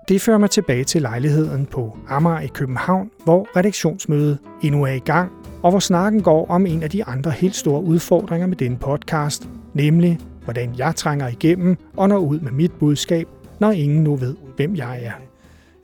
Det 0.07 0.21
fører 0.21 0.37
mig 0.37 0.49
tilbage 0.49 0.83
til 0.83 1.01
lejligheden 1.01 1.65
på 1.65 1.97
Amager 2.07 2.39
i 2.39 2.47
København, 2.47 3.11
hvor 3.23 3.57
redaktionsmødet 3.57 4.37
endnu 4.63 4.83
er 4.83 4.91
i 4.91 4.99
gang, 4.99 5.31
og 5.63 5.71
hvor 5.71 5.79
snakken 5.79 6.21
går 6.23 6.47
om 6.47 6.65
en 6.65 6.83
af 6.83 6.89
de 6.89 7.03
andre 7.03 7.31
helt 7.31 7.55
store 7.55 7.83
udfordringer 7.83 8.47
med 8.47 8.55
denne 8.55 8.77
podcast, 8.77 9.49
nemlig 9.73 10.19
hvordan 10.43 10.75
jeg 10.77 10.95
trænger 10.95 11.27
igennem 11.27 11.77
og 11.97 12.09
når 12.09 12.17
ud 12.17 12.39
med 12.39 12.51
mit 12.51 12.71
budskab, 12.79 13.27
når 13.59 13.71
ingen 13.71 14.03
nu 14.03 14.15
ved, 14.15 14.35
hvem 14.55 14.75
jeg 14.75 15.03
er. 15.03 15.11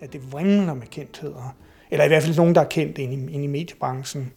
At 0.01 0.13
det 0.13 0.31
vrimler 0.31 0.73
med 0.73 0.87
kendtheder. 0.87 1.55
Eller 1.91 2.05
i 2.05 2.07
hvert 2.07 2.23
fald 2.23 2.37
nogen, 2.37 2.55
der 2.55 2.61
er 2.61 2.65
kendt 2.65 2.97
inde 2.97 3.13
i, 3.13 3.33
inde 3.33 3.45
i 3.45 3.47
mediebranchen. 3.47 4.31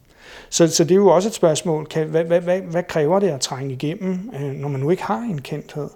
Så, 0.50 0.68
så 0.68 0.84
det 0.84 0.90
er 0.90 0.96
jo 0.96 1.08
også 1.08 1.28
et 1.28 1.34
spørgsmål, 1.34 1.86
kan, 1.86 2.06
hvad, 2.06 2.24
hvad, 2.24 2.40
hvad, 2.40 2.60
hvad 2.60 2.82
kræver 2.82 3.20
det 3.20 3.28
at 3.28 3.40
trænge 3.40 3.72
igennem, 3.72 4.30
øh, 4.34 4.52
når 4.52 4.68
man 4.68 4.80
nu 4.80 4.90
ikke 4.90 5.02
har 5.02 5.18
en 5.18 5.40
kendthed? 5.40 5.88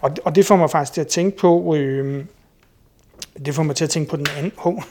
Og, 0.00 0.10
og 0.24 0.34
det 0.34 0.46
får 0.46 0.56
mig 0.56 0.70
faktisk 0.70 0.92
til 0.92 1.00
at 1.00 1.06
tænke 1.06 1.36
på, 1.36 1.74
øh, 1.74 2.24
det 3.46 3.54
får 3.54 3.62
mig 3.62 3.76
til 3.76 3.84
at 3.84 3.90
tænke 3.90 4.10
på 4.10 4.16
den 4.16 4.26
anden, 4.36 4.52
oh, 4.64 4.82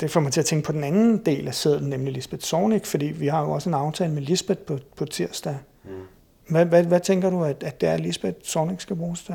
det 0.00 0.10
får 0.10 0.20
mig 0.20 0.32
til 0.32 0.40
at 0.40 0.46
tænke 0.46 0.66
på 0.66 0.72
den 0.72 0.84
anden 0.84 1.18
del 1.26 1.48
af 1.48 1.54
sæden, 1.54 1.90
nemlig 1.90 2.12
Lisbeth 2.12 2.42
Zornig, 2.42 2.80
fordi 2.84 3.06
vi 3.06 3.26
har 3.26 3.42
jo 3.42 3.50
også 3.50 3.70
en 3.70 3.74
aftale 3.74 4.12
med 4.12 4.22
Lisbeth 4.22 4.60
på, 4.60 4.78
på 4.96 5.04
tirsdag. 5.04 5.56
Mm. 5.84 5.90
Hvad, 6.48 6.64
hvad, 6.64 6.84
hvad 6.84 7.00
tænker 7.00 7.30
du, 7.30 7.44
at, 7.44 7.62
at 7.62 7.80
det 7.80 7.88
er, 7.88 7.96
Lisbeth 7.96 8.38
Zornig 8.44 8.76
skal 8.78 8.96
bruges 8.96 9.22
til? 9.22 9.34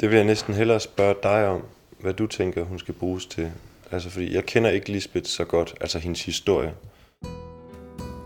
Det 0.00 0.10
vil 0.10 0.16
jeg 0.16 0.24
næsten 0.24 0.54
hellere 0.54 0.80
spørge 0.80 1.14
dig 1.22 1.48
om, 1.48 1.62
hvad 2.00 2.12
du 2.12 2.26
tænker, 2.26 2.64
hun 2.64 2.78
skal 2.78 2.94
bruges 2.94 3.26
til. 3.26 3.52
Altså, 3.94 4.10
fordi 4.10 4.34
jeg 4.34 4.44
kender 4.46 4.70
ikke 4.70 4.92
Lisbeth 4.92 5.26
så 5.26 5.44
godt, 5.44 5.74
altså 5.80 5.98
hendes 5.98 6.24
historie. 6.24 6.72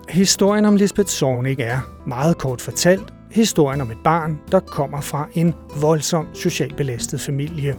Historien 0.08 0.64
om 0.64 0.76
Lisbeth 0.76 1.08
Zornig 1.08 1.60
er, 1.60 1.80
meget 2.06 2.38
kort 2.38 2.60
fortalt, 2.60 3.14
historien 3.30 3.80
om 3.80 3.90
et 3.90 3.98
barn, 4.04 4.40
der 4.52 4.60
kommer 4.60 5.00
fra 5.00 5.28
en 5.34 5.54
voldsom 5.80 6.28
socialt 6.34 6.76
belastet 6.76 7.20
familie. 7.20 7.76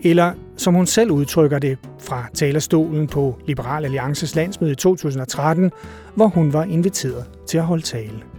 Eller 0.00 0.32
som 0.56 0.74
hun 0.74 0.86
selv 0.86 1.10
udtrykker 1.10 1.58
det 1.58 1.78
fra 2.00 2.26
talerstolen 2.34 3.06
på 3.06 3.38
Liberal 3.46 3.84
Alliances 3.84 4.34
landsmøde 4.34 4.72
i 4.72 4.76
2013, 4.76 5.72
hvor 6.14 6.26
hun 6.26 6.52
var 6.52 6.64
inviteret 6.64 7.24
til 7.46 7.58
at 7.58 7.64
holde 7.64 7.82
tale. 7.82 8.33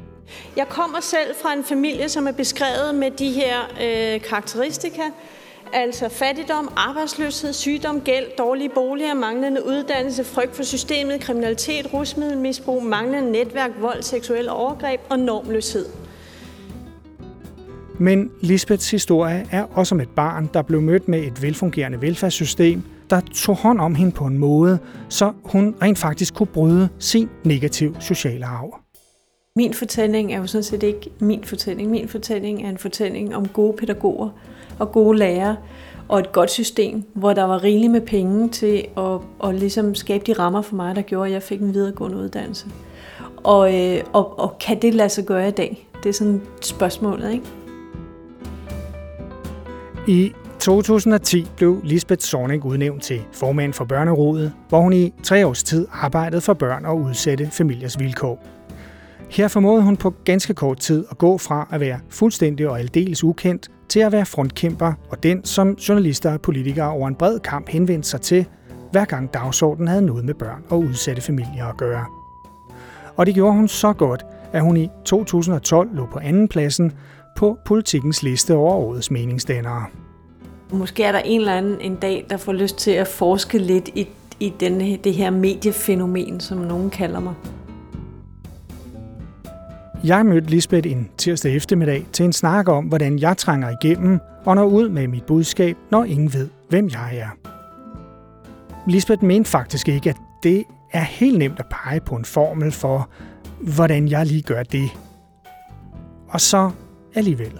Jeg 0.58 0.67
kommer 0.70 1.00
selv 1.00 1.36
fra 1.41 1.53
en 1.53 1.63
familie, 1.63 2.10
som 2.10 2.27
er 2.27 2.32
beskrevet 2.32 2.96
med 2.96 3.12
de 3.12 3.32
her 3.32 3.60
øh, 3.62 4.22
karakteristika, 4.22 5.01
altså 5.74 6.10
fattigdom, 6.10 6.74
arbejdsløshed, 6.75 7.53
sygdom, 7.53 8.01
gæld, 8.01 8.25
dårlige 8.38 8.70
boliger, 8.70 9.13
manglende 9.13 9.65
uddannelse, 9.65 10.24
frygt 10.24 10.55
for 10.55 10.63
systemet, 10.63 11.22
kriminalitet, 11.22 11.94
rusmiddelmisbrug, 11.94 12.84
manglende 12.84 13.32
netværk, 13.32 13.72
vold, 13.79 14.01
seksuel 14.01 14.50
overgreb 14.50 15.01
og 15.10 15.20
normløshed. 15.20 15.86
Men 18.00 18.32
Lisbeths 18.41 18.91
historie 18.91 19.48
er 19.51 19.63
også 19.74 19.96
om 19.96 20.01
et 20.01 20.10
barn, 20.10 20.50
der 20.53 20.62
blev 20.62 20.82
mødt 20.82 21.08
med 21.08 21.20
et 21.20 21.41
velfungerende 21.41 22.01
velfærdssystem, 22.01 22.84
der 23.10 23.22
tog 23.36 23.55
hånd 23.55 23.79
om 23.79 23.96
hende 23.96 24.12
på 24.12 24.25
en 24.25 24.38
måde, 24.38 24.79
så 25.10 25.34
hun 25.44 25.75
rent 25.82 25.98
faktisk 25.98 26.34
kunne 26.34 26.48
bryde 26.48 26.89
sin 27.00 27.29
negativ 27.44 27.96
sociale 28.00 28.46
arv. 28.46 28.84
Min 29.57 29.74
fortælling 29.74 30.33
er 30.33 30.38
jo 30.38 30.47
sådan 30.47 30.63
set 30.63 30.83
ikke 30.83 31.09
min 31.19 31.43
fortælling. 31.43 31.91
Min 31.91 32.07
fortælling 32.07 32.65
er 32.65 32.69
en 32.69 32.77
fortælling 32.77 33.35
om 33.35 33.47
gode 33.47 33.77
pædagoger 33.77 34.29
og 34.79 34.91
gode 34.91 35.17
lærere 35.17 35.55
og 36.07 36.19
et 36.19 36.31
godt 36.31 36.51
system, 36.51 37.03
hvor 37.13 37.33
der 37.33 37.43
var 37.43 37.63
rigeligt 37.63 37.91
med 37.91 38.01
penge 38.01 38.50
til 38.50 38.85
at, 38.97 39.19
at 39.43 39.55
ligesom 39.55 39.95
skabe 39.95 40.24
de 40.27 40.33
rammer 40.33 40.62
for 40.62 40.75
mig, 40.75 40.95
der 40.95 41.01
gjorde, 41.01 41.27
at 41.27 41.33
jeg 41.33 41.43
fik 41.43 41.62
en 41.62 41.74
videregående 41.74 42.17
uddannelse. 42.17 42.65
Og, 43.38 43.75
øh, 43.75 44.03
og, 44.13 44.39
og 44.39 44.57
kan 44.59 44.81
det 44.81 44.93
lade 44.93 45.09
sig 45.09 45.25
gøre 45.25 45.47
i 45.47 45.51
dag? 45.51 45.88
Det 46.03 46.09
er 46.09 46.13
sådan 46.13 46.41
spørgsmålet, 46.62 47.33
ikke? 47.33 47.45
I 50.07 50.31
2010 50.59 51.47
blev 51.57 51.81
Lisbeth 51.83 52.21
Zornig 52.21 52.65
udnævnt 52.65 53.03
til 53.03 53.21
formand 53.31 53.74
for 53.74 53.85
Børnerådet, 53.85 54.53
hvor 54.69 54.79
hun 54.79 54.93
i 54.93 55.13
tre 55.24 55.47
års 55.47 55.63
tid 55.63 55.88
arbejdede 55.91 56.41
for 56.41 56.53
børn 56.53 56.85
og 56.85 56.97
udsatte 56.97 57.50
familiers 57.51 58.00
vilkår. 58.00 58.54
Her 59.35 59.47
formåede 59.47 59.83
hun 59.83 59.97
på 59.97 60.13
ganske 60.25 60.53
kort 60.53 60.79
tid 60.79 61.05
at 61.11 61.17
gå 61.17 61.37
fra 61.37 61.67
at 61.71 61.79
være 61.79 61.99
fuldstændig 62.09 62.69
og 62.69 62.79
aldeles 62.79 63.23
ukendt 63.23 63.71
til 63.89 63.99
at 63.99 64.11
være 64.11 64.25
frontkæmper 64.25 64.93
og 65.09 65.23
den, 65.23 65.45
som 65.45 65.73
journalister 65.73 66.33
og 66.33 66.41
politikere 66.41 66.89
over 66.89 67.07
en 67.07 67.15
bred 67.15 67.39
kamp 67.39 67.69
henvendte 67.69 68.09
sig 68.09 68.21
til, 68.21 68.45
hver 68.91 69.05
gang 69.05 69.33
dagsordenen 69.33 69.87
havde 69.87 70.01
noget 70.01 70.25
med 70.25 70.33
børn 70.33 70.63
og 70.69 70.79
udsatte 70.79 71.21
familier 71.21 71.65
at 71.65 71.77
gøre. 71.77 72.05
Og 73.15 73.25
det 73.25 73.33
gjorde 73.33 73.53
hun 73.53 73.67
så 73.67 73.93
godt, 73.93 74.25
at 74.53 74.61
hun 74.61 74.77
i 74.77 74.89
2012 75.05 75.95
lå 75.95 76.05
på 76.05 76.19
anden 76.19 76.47
pladsen 76.47 76.91
på 77.37 77.57
politikens 77.65 78.23
liste 78.23 78.55
over 78.55 78.73
årets 78.73 79.11
meningsdannere. 79.11 79.85
Måske 80.71 81.03
er 81.03 81.11
der 81.11 81.19
en 81.19 81.39
eller 81.39 81.53
anden 81.53 81.81
en 81.81 81.95
dag, 81.95 82.25
der 82.29 82.37
får 82.37 82.53
lyst 82.53 82.77
til 82.77 82.91
at 82.91 83.07
forske 83.07 83.57
lidt 83.57 83.87
i, 83.87 84.07
i 84.39 84.53
denne, 84.59 84.97
det 84.97 85.13
her 85.13 85.29
mediefænomen, 85.29 86.39
som 86.39 86.57
nogen 86.57 86.89
kalder 86.89 87.19
mig. 87.19 87.33
Jeg 90.05 90.25
mødte 90.25 90.50
Lisbeth 90.50 90.91
en 90.91 91.09
tirsdag 91.17 91.55
eftermiddag 91.55 92.05
til 92.12 92.25
en 92.25 92.33
snak 92.33 92.69
om, 92.69 92.85
hvordan 92.85 93.19
jeg 93.19 93.38
trænger 93.38 93.69
igennem 93.81 94.19
og 94.45 94.55
når 94.55 94.65
ud 94.65 94.89
med 94.89 95.07
mit 95.07 95.24
budskab, 95.24 95.77
når 95.91 96.03
ingen 96.03 96.33
ved, 96.33 96.50
hvem 96.69 96.89
jeg 96.89 97.17
er. 97.17 97.29
Lisbeth 98.89 99.24
mente 99.24 99.50
faktisk 99.50 99.89
ikke, 99.89 100.09
at 100.09 100.17
det 100.43 100.63
er 100.91 101.01
helt 101.01 101.38
nemt 101.38 101.59
at 101.59 101.65
pege 101.69 102.00
på 102.00 102.15
en 102.15 102.25
formel 102.25 102.71
for, 102.71 103.09
hvordan 103.59 104.07
jeg 104.07 104.25
lige 104.25 104.41
gør 104.41 104.63
det. 104.63 104.89
Og 106.27 106.41
så 106.41 106.71
alligevel. 107.15 107.59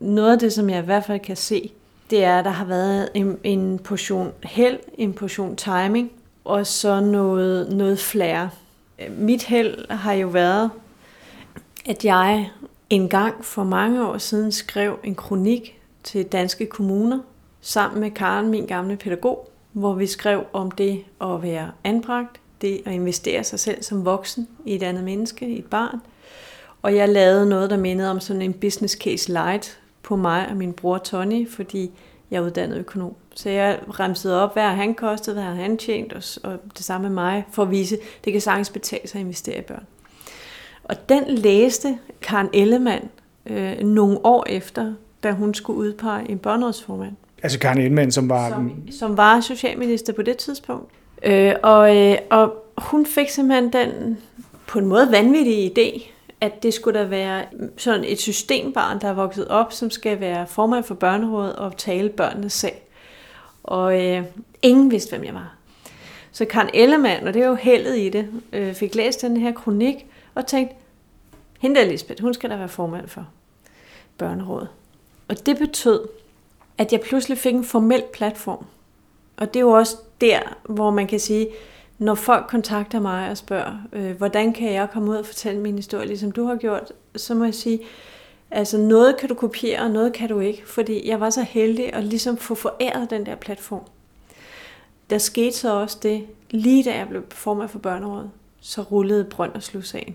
Noget 0.00 0.32
af 0.32 0.38
det, 0.38 0.52
som 0.52 0.70
jeg 0.70 0.82
i 0.82 0.84
hvert 0.84 1.04
fald 1.04 1.20
kan 1.20 1.36
se, 1.36 1.70
det 2.10 2.24
er, 2.24 2.38
at 2.38 2.44
der 2.44 2.50
har 2.50 2.64
været 2.64 3.08
en, 3.14 3.38
en 3.44 3.78
portion 3.78 4.32
held, 4.44 4.78
en 4.98 5.12
portion 5.12 5.56
timing, 5.56 6.10
og 6.44 6.66
så 6.66 7.00
noget, 7.00 7.76
noget 7.76 7.98
flair. 7.98 8.48
Mit 9.10 9.42
held 9.42 9.90
har 9.90 10.12
jo 10.12 10.28
været, 10.28 10.70
at 11.86 12.04
jeg 12.04 12.50
en 12.90 13.08
gang 13.08 13.44
for 13.44 13.64
mange 13.64 14.06
år 14.06 14.18
siden 14.18 14.52
skrev 14.52 14.98
en 15.04 15.14
kronik 15.14 15.80
til 16.04 16.26
danske 16.26 16.66
kommuner 16.66 17.18
sammen 17.60 18.00
med 18.00 18.10
Karen, 18.10 18.48
min 18.48 18.66
gamle 18.66 18.96
pædagog, 18.96 19.50
hvor 19.72 19.94
vi 19.94 20.06
skrev 20.06 20.44
om 20.52 20.70
det 20.70 21.04
at 21.20 21.42
være 21.42 21.70
anbragt, 21.84 22.40
det 22.60 22.82
at 22.84 22.92
investere 22.92 23.44
sig 23.44 23.60
selv 23.60 23.82
som 23.82 24.04
voksen 24.04 24.48
i 24.64 24.74
et 24.74 24.82
andet 24.82 25.04
menneske, 25.04 25.48
i 25.48 25.58
et 25.58 25.64
barn. 25.64 26.00
Og 26.82 26.96
jeg 26.96 27.08
lavede 27.08 27.48
noget, 27.48 27.70
der 27.70 27.76
mindede 27.76 28.10
om 28.10 28.20
sådan 28.20 28.42
en 28.42 28.52
business 28.52 28.96
case 28.96 29.32
light 29.32 29.78
på 30.02 30.16
mig 30.16 30.48
og 30.48 30.56
min 30.56 30.72
bror 30.72 30.98
Tony, 30.98 31.50
fordi 31.50 31.90
jeg 32.30 32.36
er 32.36 32.46
uddannet 32.46 32.78
økonom. 32.78 33.14
Så 33.34 33.50
jeg 33.50 33.78
remsede 34.00 34.42
op, 34.42 34.52
hvad 34.52 34.62
han 34.62 34.94
kostede, 34.94 35.34
hvad 35.34 35.44
han 35.44 35.76
tjent, 35.76 36.12
og, 36.12 36.50
og 36.50 36.58
det 36.76 36.84
samme 36.84 37.08
med 37.08 37.14
mig, 37.14 37.44
for 37.52 37.62
at 37.62 37.70
vise, 37.70 37.96
at 37.96 38.24
det 38.24 38.32
kan 38.32 38.40
sagtens 38.42 38.70
betale 38.70 39.08
sig 39.08 39.18
at 39.18 39.20
investere 39.20 39.58
i 39.58 39.62
børn. 39.62 39.86
Og 40.84 41.08
den 41.08 41.24
læste 41.28 41.98
Karen 42.22 42.48
Ellemann 42.52 43.08
øh, 43.46 43.78
nogle 43.78 44.18
år 44.24 44.46
efter, 44.48 44.92
da 45.22 45.32
hun 45.32 45.54
skulle 45.54 45.78
udpege 45.78 46.30
en 46.30 46.38
børnerådsformand. 46.38 47.16
Altså 47.42 47.58
Karen 47.58 47.78
Ellemann, 47.78 48.12
som 48.12 48.28
var... 48.28 48.48
Som, 48.48 48.72
som 48.90 49.16
var 49.16 49.40
socialminister 49.40 50.12
på 50.12 50.22
det 50.22 50.36
tidspunkt. 50.36 50.90
Øh, 51.22 51.54
og, 51.62 51.96
øh, 51.96 52.16
og 52.30 52.54
hun 52.78 53.06
fik 53.06 53.28
simpelthen 53.28 53.72
den 53.72 54.18
på 54.66 54.78
en 54.78 54.86
måde 54.86 55.08
vanvittige 55.10 55.72
idé, 55.76 56.10
at 56.40 56.62
det 56.62 56.74
skulle 56.74 57.00
da 57.00 57.04
være 57.04 57.44
sådan 57.76 58.04
et 58.04 58.20
systembarn, 58.20 59.00
der 59.00 59.08
er 59.08 59.12
vokset 59.12 59.48
op, 59.48 59.72
som 59.72 59.90
skal 59.90 60.20
være 60.20 60.46
formand 60.46 60.84
for 60.84 60.94
børnerådet 60.94 61.56
og 61.56 61.76
tale 61.76 62.08
børnenes 62.08 62.52
sag. 62.52 62.82
Og 63.64 64.06
øh, 64.06 64.24
ingen 64.62 64.90
vidste, 64.90 65.10
hvem 65.10 65.24
jeg 65.24 65.34
var. 65.34 65.54
Så 66.32 66.44
Karen 66.44 66.70
Ellemann, 66.74 67.26
og 67.26 67.34
det 67.34 67.42
er 67.42 67.46
jo 67.46 67.54
heldet 67.54 67.98
i 67.98 68.08
det, 68.08 68.28
øh, 68.52 68.74
fik 68.74 68.94
læst 68.94 69.22
den 69.22 69.36
her 69.36 69.52
kronik 69.52 70.06
og 70.34 70.46
tænkte, 70.46 70.74
hende 71.60 71.80
der 71.80 71.86
Lisbeth, 71.86 72.22
hun 72.22 72.34
skal 72.34 72.50
da 72.50 72.56
være 72.56 72.68
formand 72.68 73.08
for 73.08 73.26
børnerådet. 74.18 74.68
Og 75.28 75.46
det 75.46 75.58
betød, 75.58 76.08
at 76.78 76.92
jeg 76.92 77.00
pludselig 77.00 77.38
fik 77.38 77.54
en 77.54 77.64
formel 77.64 78.02
platform. 78.12 78.66
Og 79.36 79.54
det 79.54 79.60
er 79.60 79.64
jo 79.64 79.70
også 79.70 79.96
der, 80.20 80.40
hvor 80.62 80.90
man 80.90 81.06
kan 81.06 81.20
sige, 81.20 81.48
når 81.98 82.14
folk 82.14 82.46
kontakter 82.48 83.00
mig 83.00 83.30
og 83.30 83.36
spørger, 83.36 83.78
øh, 83.92 84.16
hvordan 84.16 84.52
kan 84.52 84.72
jeg 84.72 84.88
komme 84.92 85.10
ud 85.10 85.16
og 85.16 85.26
fortælle 85.26 85.60
min 85.60 85.76
historie, 85.76 86.06
ligesom 86.06 86.32
du 86.32 86.44
har 86.44 86.56
gjort, 86.56 86.92
så 87.16 87.34
må 87.34 87.44
jeg 87.44 87.54
sige, 87.54 87.80
altså 88.52 88.78
noget 88.78 89.16
kan 89.16 89.28
du 89.28 89.34
kopiere, 89.34 89.80
og 89.82 89.90
noget 89.90 90.12
kan 90.12 90.28
du 90.28 90.40
ikke, 90.40 90.62
fordi 90.66 91.08
jeg 91.08 91.20
var 91.20 91.30
så 91.30 91.42
heldig 91.42 91.94
at 91.94 92.04
ligesom 92.04 92.36
få 92.36 92.54
foræret 92.54 93.10
den 93.10 93.26
der 93.26 93.34
platform. 93.34 93.82
Der 95.10 95.18
skete 95.18 95.56
så 95.56 95.74
også 95.74 95.98
det, 96.02 96.26
lige 96.50 96.84
da 96.84 96.96
jeg 96.96 97.08
blev 97.08 97.22
formand 97.30 97.68
for 97.68 97.78
børnerådet, 97.78 98.30
så 98.60 98.82
rullede 98.82 99.24
Brønderslev-sagen. 99.24 100.14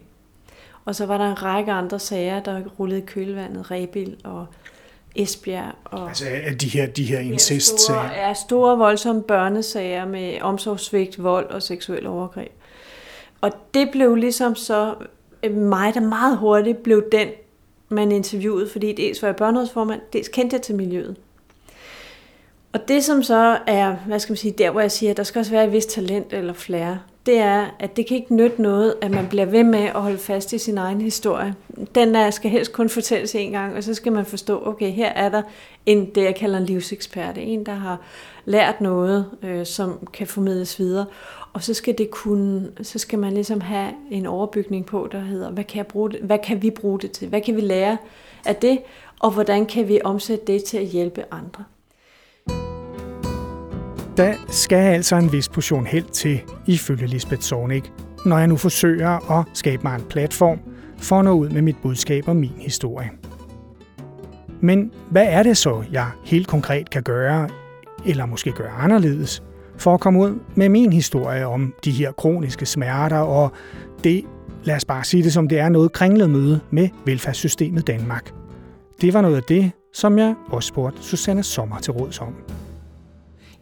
Og 0.85 0.95
så 0.95 1.05
var 1.05 1.17
der 1.17 1.31
en 1.31 1.43
række 1.43 1.71
andre 1.71 1.99
sager, 1.99 2.39
der 2.39 2.61
rullede 2.79 3.01
kølvandet, 3.01 3.71
Rebil 3.71 4.17
og 4.23 4.45
Esbjerg. 5.15 5.75
Og 5.83 6.07
altså 6.07 6.25
de 6.61 6.67
her, 6.69 6.85
de 6.85 7.03
her 7.03 7.19
incest-sager? 7.19 8.11
Ja, 8.11 8.33
store, 8.33 8.77
voldsomme 8.77 9.23
børnesager 9.23 10.05
med 10.05 10.41
omsorgssvigt, 10.41 11.23
vold 11.23 11.49
og 11.49 11.63
seksuel 11.63 12.07
overgreb. 12.07 12.51
Og 13.41 13.51
det 13.73 13.89
blev 13.91 14.15
ligesom 14.15 14.55
så 14.55 14.95
øh, 15.43 15.55
mig, 15.57 15.93
der 15.93 15.99
meget 15.99 16.37
hurtigt 16.37 16.83
blev 16.83 17.03
den, 17.11 17.27
man 17.89 18.11
interviewede, 18.11 18.69
fordi 18.69 18.93
dels 18.93 19.21
var 19.21 19.27
jeg 19.27 19.35
børnerådsformand, 19.35 20.01
dels 20.13 20.27
kendte 20.27 20.53
jeg 20.53 20.61
til 20.61 20.75
miljøet. 20.75 21.15
Og 22.73 22.87
det 22.87 23.03
som 23.03 23.23
så 23.23 23.59
er, 23.67 23.95
hvad 23.95 24.19
skal 24.19 24.31
man 24.31 24.37
sige, 24.37 24.51
der 24.57 24.71
hvor 24.71 24.81
jeg 24.81 24.91
siger, 24.91 25.11
at 25.11 25.17
der 25.17 25.23
skal 25.23 25.39
også 25.39 25.51
være 25.51 25.65
et 25.65 25.71
vist 25.71 25.89
talent 25.89 26.33
eller 26.33 26.53
flere, 26.53 26.99
det 27.27 27.37
er, 27.37 27.65
at 27.79 27.97
det 27.97 28.07
kan 28.07 28.17
ikke 28.17 28.35
nytte 28.35 28.61
noget, 28.61 28.95
at 29.01 29.11
man 29.11 29.27
bliver 29.29 29.45
ved 29.45 29.63
med 29.63 29.79
at 29.79 30.01
holde 30.01 30.17
fast 30.17 30.53
i 30.53 30.57
sin 30.57 30.77
egen 30.77 31.01
historie. 31.01 31.55
Den 31.95 32.15
er, 32.15 32.29
skal 32.29 32.51
helst 32.51 32.73
kun 32.73 32.89
fortælles 32.89 33.35
en 33.35 33.51
gang, 33.51 33.75
og 33.75 33.83
så 33.83 33.93
skal 33.93 34.11
man 34.11 34.25
forstå, 34.25 34.67
okay, 34.67 34.91
her 34.91 35.09
er 35.09 35.29
der 35.29 35.41
en, 35.85 36.09
det 36.15 36.23
jeg 36.23 36.35
kalder 36.35 36.57
en 36.57 36.65
livsekspert, 36.65 37.37
en 37.37 37.65
der 37.65 37.73
har 37.73 38.01
lært 38.45 38.81
noget, 38.81 39.25
øh, 39.43 39.65
som 39.65 40.07
kan 40.13 40.27
formidles 40.27 40.79
videre, 40.79 41.05
og 41.53 41.63
så 41.63 41.73
skal 41.73 41.97
det 41.97 42.11
kunne, 42.11 42.71
så 42.81 42.99
skal 42.99 43.19
man 43.19 43.33
ligesom 43.33 43.61
have 43.61 43.91
en 44.11 44.25
overbygning 44.25 44.85
på, 44.85 45.07
der 45.11 45.19
hedder, 45.19 45.51
hvad 45.51 45.63
kan, 45.63 45.77
jeg 45.77 45.87
bruge 45.87 46.11
det, 46.11 46.19
hvad 46.19 46.39
kan 46.39 46.61
vi 46.61 46.69
bruge 46.69 46.99
det 46.99 47.11
til? 47.11 47.27
Hvad 47.27 47.41
kan 47.41 47.55
vi 47.55 47.61
lære 47.61 47.97
af 48.45 48.55
det? 48.55 48.79
Og 49.19 49.31
hvordan 49.31 49.65
kan 49.65 49.87
vi 49.87 49.99
omsætte 50.03 50.45
det 50.53 50.63
til 50.63 50.77
at 50.77 50.85
hjælpe 50.85 51.23
andre? 51.31 51.63
Der 54.17 54.33
skal 54.49 54.75
altså 54.75 55.15
en 55.15 55.31
vis 55.31 55.49
portion 55.49 55.85
held 55.85 56.05
til, 56.05 56.41
ifølge 56.65 57.07
Lisbeth 57.07 57.41
Zornig, 57.41 57.83
når 58.25 58.37
jeg 58.37 58.47
nu 58.47 58.57
forsøger 58.57 59.39
at 59.39 59.45
skabe 59.53 59.83
mig 59.83 59.95
en 59.95 60.05
platform 60.09 60.59
for 60.97 61.19
at 61.19 61.25
nå 61.25 61.31
ud 61.31 61.49
med 61.49 61.61
mit 61.61 61.75
budskab 61.81 62.27
og 62.27 62.35
min 62.35 62.53
historie. 62.57 63.09
Men 64.61 64.91
hvad 65.11 65.25
er 65.29 65.43
det 65.43 65.57
så, 65.57 65.83
jeg 65.91 66.09
helt 66.25 66.47
konkret 66.47 66.89
kan 66.89 67.03
gøre, 67.03 67.49
eller 68.05 68.25
måske 68.25 68.51
gøre 68.51 68.69
anderledes, 68.69 69.43
for 69.77 69.93
at 69.93 69.99
komme 69.99 70.19
ud 70.19 70.39
med 70.55 70.69
min 70.69 70.93
historie 70.93 71.47
om 71.47 71.73
de 71.85 71.91
her 71.91 72.11
kroniske 72.11 72.65
smerter 72.65 73.17
og 73.17 73.51
det, 74.03 74.23
lad 74.63 74.75
os 74.75 74.85
bare 74.85 75.03
sige 75.03 75.23
det 75.23 75.33
som 75.33 75.47
det 75.47 75.59
er, 75.59 75.69
noget 75.69 75.91
kringlet 75.91 76.29
møde 76.29 76.59
med 76.71 76.89
velfærdssystemet 77.05 77.87
Danmark. 77.87 78.31
Det 79.01 79.13
var 79.13 79.21
noget 79.21 79.35
af 79.35 79.43
det, 79.43 79.71
som 79.93 80.17
jeg 80.17 80.35
også 80.47 80.67
spurgte 80.67 81.03
Susanne 81.03 81.43
Sommer 81.43 81.79
til 81.79 81.93
råds 81.93 82.21
om. 82.21 82.33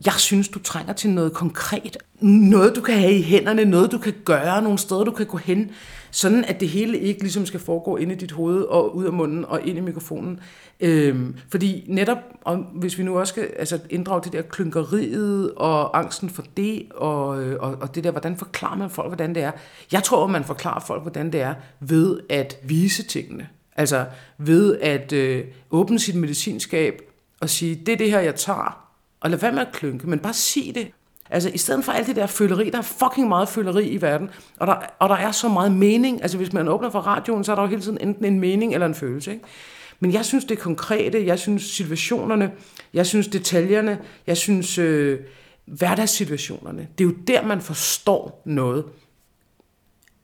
Jeg 0.05 0.13
synes, 0.13 0.47
du 0.47 0.59
trænger 0.59 0.93
til 0.93 1.09
noget 1.09 1.33
konkret. 1.33 1.97
Noget, 2.19 2.75
du 2.75 2.81
kan 2.81 2.99
have 2.99 3.13
i 3.13 3.21
hænderne, 3.21 3.65
noget, 3.65 3.91
du 3.91 3.97
kan 3.97 4.13
gøre, 4.25 4.61
nogle 4.61 4.77
steder, 4.77 5.03
du 5.03 5.11
kan 5.11 5.25
gå 5.25 5.37
hen. 5.37 5.71
Sådan, 6.11 6.45
at 6.45 6.59
det 6.59 6.69
hele 6.69 6.99
ikke 6.99 7.21
ligesom 7.21 7.45
skal 7.45 7.59
foregå 7.59 7.97
ind 7.97 8.11
i 8.11 8.15
dit 8.15 8.31
hoved 8.31 8.61
og 8.61 8.95
ud 8.95 9.05
af 9.05 9.13
munden 9.13 9.45
og 9.45 9.61
ind 9.67 9.77
i 9.77 9.81
mikrofonen. 9.81 10.39
Øhm, 10.79 11.35
fordi 11.49 11.85
netop, 11.87 12.17
og 12.41 12.57
hvis 12.57 12.97
vi 12.97 13.03
nu 13.03 13.19
også 13.19 13.31
skal 13.31 13.43
altså, 13.43 13.79
inddrage 13.89 14.21
det 14.23 14.33
der 14.33 14.41
klynkeriet 14.41 15.53
og 15.53 15.99
angsten 15.99 16.29
for 16.29 16.43
det, 16.57 16.85
og, 16.95 17.43
øh, 17.43 17.57
og, 17.59 17.77
og 17.81 17.95
det 17.95 18.03
der, 18.03 18.11
hvordan 18.11 18.37
forklarer 18.37 18.77
man 18.77 18.89
folk, 18.89 19.07
hvordan 19.07 19.35
det 19.35 19.43
er. 19.43 19.51
Jeg 19.91 20.03
tror, 20.03 20.23
at 20.23 20.29
man 20.29 20.43
forklarer 20.43 20.79
folk, 20.79 21.01
hvordan 21.01 21.31
det 21.33 21.41
er, 21.41 21.53
ved 21.79 22.19
at 22.29 22.57
vise 22.63 23.03
tingene. 23.03 23.47
Altså 23.75 24.05
ved 24.37 24.77
at 24.77 25.13
øh, 25.13 25.45
åbne 25.71 25.99
sit 25.99 26.15
medicinskab 26.15 27.01
og 27.39 27.49
sige, 27.49 27.75
det 27.75 27.93
er 27.93 27.97
det 27.97 28.11
her, 28.11 28.19
jeg 28.19 28.35
tager, 28.35 28.84
og 29.25 29.31
lad 29.31 29.39
være 29.39 29.51
med 29.51 29.61
at 29.61 29.71
klynke, 29.73 30.09
men 30.09 30.19
bare 30.19 30.33
sig 30.33 30.71
det. 30.75 30.87
Altså, 31.29 31.49
i 31.53 31.57
stedet 31.57 31.85
for 31.85 31.91
alt 31.91 32.07
det 32.07 32.15
der 32.15 32.27
føleri, 32.27 32.69
der 32.69 32.77
er 32.77 32.81
fucking 32.81 33.27
meget 33.27 33.49
føleri 33.49 33.87
i 33.87 34.01
verden, 34.01 34.29
og 34.59 34.67
der, 34.67 34.75
og 34.99 35.09
der 35.09 35.15
er 35.15 35.31
så 35.31 35.49
meget 35.49 35.71
mening. 35.71 36.21
Altså, 36.21 36.37
hvis 36.37 36.53
man 36.53 36.67
åbner 36.67 36.89
for 36.89 36.99
radioen, 36.99 37.43
så 37.43 37.51
er 37.51 37.55
der 37.55 37.63
jo 37.63 37.69
hele 37.69 37.81
tiden 37.81 37.97
enten 38.01 38.25
en 38.25 38.39
mening 38.39 38.73
eller 38.73 38.87
en 38.87 38.95
følelse, 38.95 39.31
ikke? 39.31 39.43
Men 39.99 40.13
jeg 40.13 40.25
synes, 40.25 40.45
det 40.45 40.59
konkrete, 40.59 41.25
jeg 41.25 41.39
synes 41.39 41.63
situationerne, 41.63 42.51
jeg 42.93 43.05
synes 43.05 43.27
detaljerne, 43.27 43.99
jeg 44.27 44.37
synes 44.37 44.77
øh, 44.77 45.19
hverdagssituationerne. 45.65 46.87
Det 46.97 47.03
er 47.03 47.09
jo 47.09 47.15
der, 47.27 47.45
man 47.45 47.61
forstår 47.61 48.41
noget 48.45 48.85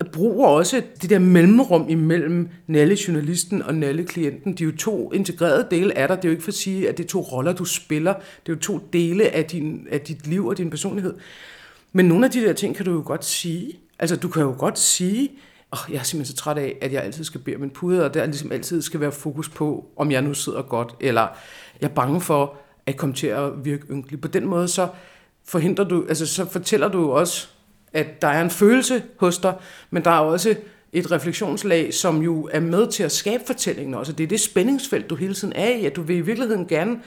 bruger 0.09 0.47
også 0.47 0.81
det 1.01 1.09
der 1.09 1.19
mellemrum 1.19 1.89
imellem 1.89 2.49
Nalle 2.67 2.97
journalisten 3.07 3.61
og 3.61 3.75
Nalle 3.75 4.03
klienten. 4.03 4.53
De 4.53 4.63
er 4.63 4.65
jo 4.65 4.77
to 4.77 5.11
integrerede 5.11 5.67
dele 5.71 5.97
af 5.97 6.07
dig. 6.07 6.17
Det 6.17 6.25
er 6.25 6.29
jo 6.29 6.31
ikke 6.31 6.43
for 6.43 6.51
at 6.51 6.55
sige, 6.55 6.89
at 6.89 6.97
det 6.97 7.03
er 7.03 7.07
to 7.07 7.21
roller, 7.21 7.53
du 7.53 7.65
spiller. 7.65 8.13
Det 8.13 8.51
er 8.51 8.55
jo 8.55 8.59
to 8.59 8.79
dele 8.93 9.29
af, 9.29 9.45
din, 9.45 9.87
af 9.91 10.01
dit 10.01 10.27
liv 10.27 10.47
og 10.47 10.57
din 10.57 10.69
personlighed. 10.69 11.13
Men 11.93 12.05
nogle 12.05 12.25
af 12.25 12.31
de 12.31 12.41
der 12.41 12.53
ting 12.53 12.75
kan 12.75 12.85
du 12.85 12.91
jo 12.91 13.03
godt 13.05 13.25
sige. 13.25 13.79
Altså, 13.99 14.15
du 14.15 14.27
kan 14.27 14.41
jo 14.41 14.55
godt 14.57 14.79
sige, 14.79 15.29
oh, 15.71 15.93
jeg 15.93 15.99
er 15.99 16.03
simpelthen 16.03 16.37
så 16.37 16.43
træt 16.43 16.57
af, 16.57 16.77
at 16.81 16.93
jeg 16.93 17.03
altid 17.03 17.23
skal 17.23 17.41
bede 17.41 17.57
min 17.57 17.69
pude, 17.69 18.05
og 18.05 18.13
der 18.13 18.25
ligesom 18.25 18.51
altid 18.51 18.81
skal 18.81 18.99
være 18.99 19.11
fokus 19.11 19.49
på, 19.49 19.85
om 19.97 20.11
jeg 20.11 20.21
nu 20.21 20.33
sidder 20.33 20.61
godt, 20.61 20.95
eller 20.99 21.27
jeg 21.81 21.87
er 21.87 21.93
bange 21.93 22.21
for 22.21 22.57
at 22.85 22.97
komme 22.97 23.15
til 23.15 23.27
at 23.27 23.65
virke 23.65 23.85
ynkelig. 23.91 24.21
På 24.21 24.27
den 24.27 24.45
måde, 24.45 24.67
så 24.67 24.87
forhindrer 25.45 25.85
du, 25.85 26.05
altså 26.09 26.25
så 26.25 26.45
fortæller 26.45 26.87
du 26.87 27.11
også 27.11 27.47
at 27.93 28.21
der 28.21 28.27
er 28.27 28.41
en 28.41 28.49
følelse 28.49 29.03
hos 29.17 29.37
dig, 29.37 29.53
men 29.89 30.03
der 30.03 30.11
er 30.11 30.19
også 30.19 30.55
et 30.93 31.11
refleksionslag, 31.11 31.93
som 31.93 32.21
jo 32.21 32.49
er 32.51 32.59
med 32.59 32.91
til 32.91 33.03
at 33.03 33.11
skabe 33.11 33.43
fortællingen 33.47 33.93
også. 33.93 34.13
Det 34.13 34.23
er 34.23 34.27
det 34.27 34.39
spændingsfelt, 34.39 35.09
du 35.09 35.15
hele 35.15 35.33
tiden 35.33 35.53
er 35.55 35.69
i, 35.69 35.85
at 35.85 35.95
du 35.95 36.01
vil 36.01 36.15
i 36.15 36.21
virkeligheden 36.21 36.67
gerne 36.67 36.99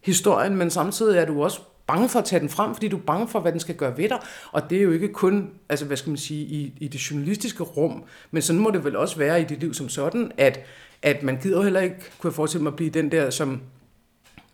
historien, 0.00 0.56
men 0.56 0.70
samtidig 0.70 1.18
er 1.18 1.24
du 1.24 1.42
også 1.42 1.60
bange 1.86 2.08
for 2.08 2.18
at 2.18 2.24
tage 2.24 2.40
den 2.40 2.48
frem, 2.48 2.74
fordi 2.74 2.88
du 2.88 2.96
er 2.96 3.00
bange 3.00 3.28
for, 3.28 3.40
hvad 3.40 3.52
den 3.52 3.60
skal 3.60 3.74
gøre 3.74 3.96
ved 3.96 4.08
dig. 4.08 4.18
Og 4.52 4.70
det 4.70 4.78
er 4.78 4.82
jo 4.82 4.90
ikke 4.90 5.08
kun, 5.08 5.50
altså 5.68 5.84
hvad 5.84 5.96
skal 5.96 6.10
man 6.10 6.16
sige, 6.16 6.44
i, 6.44 6.74
i 6.80 6.88
det 6.88 7.10
journalistiske 7.10 7.62
rum, 7.62 8.04
men 8.30 8.42
sådan 8.42 8.62
må 8.62 8.70
det 8.70 8.84
vel 8.84 8.96
også 8.96 9.16
være 9.16 9.40
i 9.40 9.44
dit 9.44 9.60
liv 9.60 9.74
som 9.74 9.88
sådan, 9.88 10.32
at, 10.38 10.60
at 11.02 11.22
man 11.22 11.38
gider 11.42 11.56
jo 11.56 11.62
heller 11.62 11.80
ikke, 11.80 11.96
kunne 12.18 12.28
jeg 12.28 12.34
forestille 12.34 12.62
mig, 12.62 12.70
at 12.70 12.76
blive 12.76 12.90
den 12.90 13.10
der, 13.12 13.30
som, 13.30 13.60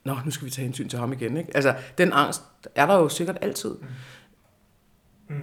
nå, 0.05 0.17
nu 0.25 0.31
skal 0.31 0.45
vi 0.45 0.51
tage 0.51 0.65
hensyn 0.65 0.89
til 0.89 0.99
ham 0.99 1.13
igen. 1.13 1.37
Ikke? 1.37 1.51
Altså, 1.55 1.75
den 1.99 2.13
angst 2.13 2.43
er 2.75 2.87
der 2.87 2.95
jo 2.95 3.09
sikkert 3.09 3.39
altid. 3.41 3.75
Mm. 5.29 5.37
mm. 5.37 5.43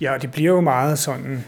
Ja, 0.00 0.16
det 0.22 0.30
bliver 0.30 0.52
jo 0.54 0.60
meget 0.60 0.98
sådan... 0.98 1.44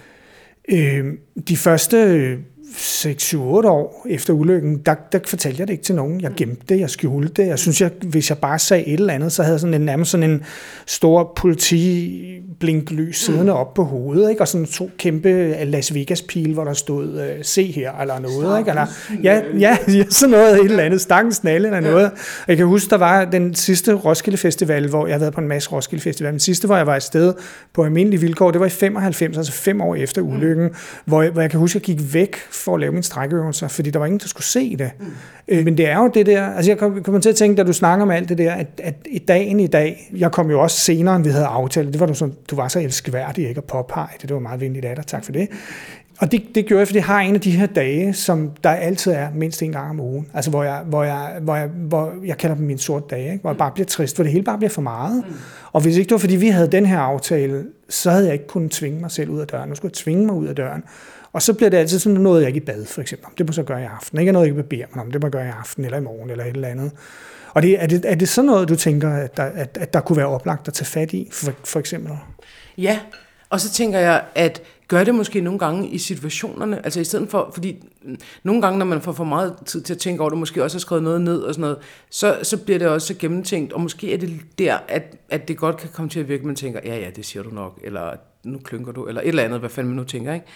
Øh, 0.68 1.14
de 1.48 1.56
første 1.56 1.96
øh, 1.96 2.38
6-7-8 2.70 3.36
år 3.38 4.06
efter 4.08 4.32
ulykken, 4.32 4.78
der, 4.86 4.94
der 5.12 5.18
fortalte 5.26 5.60
jeg 5.60 5.68
det 5.68 5.72
ikke 5.72 5.84
til 5.84 5.94
nogen. 5.94 6.20
Jeg 6.20 6.30
gemte 6.36 6.62
det, 6.68 6.80
jeg 6.80 6.90
skjulte 6.90 7.42
det. 7.42 7.48
Jeg 7.48 7.58
synes, 7.58 7.80
jeg, 7.80 7.90
hvis 8.02 8.30
jeg 8.30 8.38
bare 8.38 8.58
sagde 8.58 8.86
et 8.86 9.00
eller 9.00 9.14
andet, 9.14 9.32
så 9.32 9.42
havde 9.42 9.54
jeg 9.54 9.60
sådan 9.60 9.74
en, 9.74 9.80
nærmest 9.80 10.10
sådan 10.10 10.30
en 10.30 10.42
stor 10.86 11.32
politiblinklys 11.36 13.18
siddende 13.18 13.52
op 13.52 13.74
på 13.74 13.84
hovedet, 13.84 14.30
ikke? 14.30 14.42
og 14.42 14.48
sådan 14.48 14.66
to 14.66 14.90
kæmpe 14.98 15.56
Las 15.64 15.94
Vegas-pil, 15.94 16.52
hvor 16.52 16.64
der 16.64 16.72
stod, 16.72 17.20
øh, 17.20 17.44
se 17.44 17.72
her, 17.72 17.92
eller 18.00 18.18
noget. 18.18 18.58
Ikke? 18.58 18.70
Eller, 18.70 18.86
ja, 19.22 19.40
ja, 19.58 19.76
ja, 19.98 20.04
sådan 20.10 20.30
noget, 20.30 20.54
et 20.54 20.64
eller 20.64 20.82
andet, 20.82 21.00
stangen 21.00 21.32
snalle 21.32 21.68
eller 21.68 21.80
noget. 21.80 22.06
Og 22.06 22.48
jeg 22.48 22.56
kan 22.56 22.66
huske, 22.66 22.90
der 22.90 22.98
var 22.98 23.24
den 23.24 23.54
sidste 23.54 23.94
Roskilde 23.94 24.38
Festival, 24.38 24.88
hvor 24.88 25.06
jeg 25.06 25.14
har 25.14 25.18
været 25.20 25.34
på 25.34 25.40
en 25.40 25.48
masse 25.48 25.70
Roskilde 25.72 26.02
Festival, 26.02 26.32
den 26.32 26.40
sidste, 26.40 26.66
hvor 26.66 26.76
jeg 26.76 26.86
var 26.86 26.94
afsted 26.94 27.34
på 27.74 27.84
almindelige 27.84 28.20
vilkår, 28.20 28.50
det 28.50 28.60
var 28.60 28.66
i 28.66 28.70
95, 28.70 29.36
altså 29.36 29.52
fem 29.52 29.80
år 29.80 29.94
efter 29.94 30.22
ulykken, 30.22 30.66
mm. 30.66 30.74
hvor, 31.04 31.22
jeg, 31.22 31.30
hvor 31.30 31.40
jeg 31.40 31.50
kan 31.50 31.60
huske, 31.60 31.76
at 31.76 31.88
jeg 31.88 31.96
gik 31.96 32.14
væk 32.14 32.36
for 32.60 32.74
at 32.74 32.80
lave 32.80 32.92
mine 32.92 33.02
strækøvelser, 33.02 33.68
fordi 33.68 33.90
der 33.90 33.98
var 33.98 34.06
ingen, 34.06 34.20
der 34.20 34.28
skulle 34.28 34.44
se 34.44 34.76
det. 34.76 34.90
Mm. 35.00 35.06
Øh, 35.48 35.64
men 35.64 35.78
det 35.78 35.88
er 35.88 35.98
jo 35.98 36.10
det 36.14 36.26
der, 36.26 36.46
altså 36.46 36.70
jeg 36.70 36.78
kommer 36.78 37.20
til 37.20 37.28
at 37.28 37.36
tænke, 37.36 37.56
da 37.56 37.62
du 37.62 37.72
snakker 37.72 38.02
om 38.02 38.10
alt 38.10 38.28
det 38.28 38.38
der, 38.38 38.52
at, 38.52 38.66
at 38.82 38.94
i 39.06 39.18
dagen 39.18 39.60
i 39.60 39.66
dag, 39.66 40.10
jeg 40.16 40.32
kom 40.32 40.50
jo 40.50 40.60
også 40.60 40.80
senere, 40.80 41.16
end 41.16 41.24
vi 41.24 41.30
havde 41.30 41.46
aftalt, 41.46 41.92
det 41.92 42.00
var 42.00 42.06
du, 42.06 42.14
sådan, 42.14 42.34
du 42.50 42.56
var 42.56 42.68
så 42.68 42.80
elskværdig, 42.80 43.48
ikke 43.48 43.58
at 43.58 43.64
påpege 43.64 44.08
det, 44.20 44.28
det 44.28 44.34
var 44.34 44.40
meget 44.40 44.60
venligt 44.60 44.84
af 44.84 44.96
dig, 44.96 45.06
tak 45.06 45.24
for 45.24 45.32
det. 45.32 45.48
Og 46.20 46.32
det, 46.32 46.42
det 46.54 46.66
gjorde 46.66 46.78
jeg, 46.78 46.88
fordi 46.88 46.96
jeg 46.96 47.04
har 47.04 47.20
en 47.20 47.34
af 47.34 47.40
de 47.40 47.50
her 47.50 47.66
dage, 47.66 48.12
som 48.12 48.50
der 48.64 48.70
altid 48.70 49.12
er 49.12 49.28
mindst 49.34 49.62
en 49.62 49.72
gang 49.72 49.90
om 49.90 50.00
ugen. 50.00 50.26
Altså 50.34 50.50
hvor 50.50 50.62
jeg, 50.62 50.82
hvor 50.86 51.04
jeg, 51.04 51.38
hvor 51.42 51.56
jeg, 51.56 51.68
hvor 51.68 52.12
jeg 52.24 52.38
kalder 52.38 52.56
dem 52.56 52.66
mine 52.66 52.78
sorte 52.78 53.06
dage, 53.10 53.32
ikke? 53.32 53.40
hvor 53.40 53.50
jeg 53.50 53.58
bare 53.58 53.70
bliver 53.70 53.86
trist, 53.86 54.16
hvor 54.16 54.22
det 54.22 54.32
hele 54.32 54.44
bare 54.44 54.58
bliver 54.58 54.70
for 54.70 54.82
meget. 54.82 55.24
Mm. 55.28 55.34
Og 55.72 55.80
hvis 55.80 55.96
ikke 55.96 56.08
det 56.08 56.12
var, 56.12 56.18
fordi 56.18 56.36
vi 56.36 56.48
havde 56.48 56.72
den 56.72 56.86
her 56.86 56.98
aftale, 56.98 57.64
så 57.88 58.10
havde 58.10 58.24
jeg 58.24 58.32
ikke 58.32 58.46
kunnet 58.46 58.70
tvinge 58.70 59.00
mig 59.00 59.10
selv 59.10 59.30
ud 59.30 59.40
af 59.40 59.46
døren. 59.46 59.68
Nu 59.68 59.74
skulle 59.74 59.90
jeg 59.90 59.96
tvinge 59.96 60.26
mig 60.26 60.34
ud 60.34 60.46
af 60.46 60.56
døren. 60.56 60.84
Og 61.32 61.42
så 61.42 61.54
bliver 61.54 61.70
det 61.70 61.76
altid 61.76 61.98
sådan 61.98 62.20
noget, 62.20 62.40
jeg 62.40 62.48
ikke 62.48 62.60
i 62.60 62.64
bad, 62.64 62.86
for 62.86 63.00
eksempel. 63.00 63.28
Det 63.38 63.46
må 63.46 63.52
så 63.52 63.62
gøre 63.62 63.82
i 63.82 63.84
aften. 63.84 64.18
Ikke 64.18 64.32
noget, 64.32 64.46
jeg 64.46 64.56
ikke 64.56 64.68
beder 64.68 64.84
mig 64.94 65.04
om. 65.04 65.10
Det 65.10 65.20
må 65.20 65.26
jeg 65.26 65.32
gøre 65.32 65.46
i 65.46 65.50
aften, 65.58 65.84
eller 65.84 65.98
i 65.98 66.00
morgen, 66.00 66.30
eller 66.30 66.44
et 66.44 66.54
eller 66.54 66.68
andet. 66.68 66.92
Og 67.54 67.62
det, 67.62 67.82
er, 67.82 67.86
det, 67.86 68.04
er 68.04 68.14
det 68.14 68.28
sådan 68.28 68.46
noget, 68.46 68.68
du 68.68 68.76
tænker, 68.76 69.10
at 69.10 69.36
der, 69.36 69.44
at, 69.44 69.78
at 69.80 69.92
der 69.92 70.00
kunne 70.00 70.16
være 70.16 70.26
oplagt 70.26 70.68
at 70.68 70.74
tage 70.74 70.86
fat 70.86 71.12
i, 71.12 71.28
for, 71.32 71.52
for 71.64 71.80
eksempel? 71.80 72.12
Ja, 72.78 72.98
og 73.50 73.60
så 73.60 73.70
tænker 73.70 73.98
jeg, 73.98 74.24
at 74.34 74.62
gør 74.88 75.04
det 75.04 75.14
måske 75.14 75.40
nogle 75.40 75.58
gange 75.58 75.88
i 75.88 75.98
situationerne, 75.98 76.84
altså 76.84 77.00
i 77.00 77.04
stedet 77.04 77.30
for, 77.30 77.50
fordi 77.54 77.84
nogle 78.42 78.62
gange, 78.62 78.78
når 78.78 78.86
man 78.86 79.00
får 79.00 79.12
for 79.12 79.24
meget 79.24 79.54
tid 79.66 79.82
til 79.82 79.94
at 79.94 79.98
tænke 79.98 80.20
over 80.20 80.30
det, 80.30 80.38
måske 80.38 80.64
også 80.64 80.76
har 80.76 80.80
skrevet 80.80 81.02
noget 81.02 81.20
ned 81.20 81.40
og 81.40 81.54
sådan 81.54 81.60
noget, 81.60 81.78
så, 82.10 82.38
så 82.42 82.56
bliver 82.56 82.78
det 82.78 82.88
også 82.88 83.06
så 83.06 83.14
gennemtænkt, 83.18 83.72
og 83.72 83.80
måske 83.80 84.14
er 84.14 84.18
det 84.18 84.40
der, 84.58 84.78
at, 84.88 85.16
at 85.28 85.48
det 85.48 85.56
godt 85.56 85.76
kan 85.76 85.88
komme 85.92 86.08
til 86.08 86.20
at 86.20 86.28
virke, 86.28 86.46
man 86.46 86.56
tænker, 86.56 86.80
ja 86.84 86.96
ja, 86.96 87.10
det 87.16 87.26
siger 87.26 87.42
du 87.42 87.50
nok, 87.50 87.78
eller 87.84 88.12
nu 88.44 88.58
klynker 88.58 88.92
du, 88.92 89.06
eller 89.06 89.20
et 89.20 89.28
eller 89.28 89.42
andet, 89.42 89.60
hvad 89.60 89.70
fanden 89.70 89.90
man 89.90 89.96
nu 89.96 90.04
tænker, 90.04 90.32
ikke? 90.32 90.46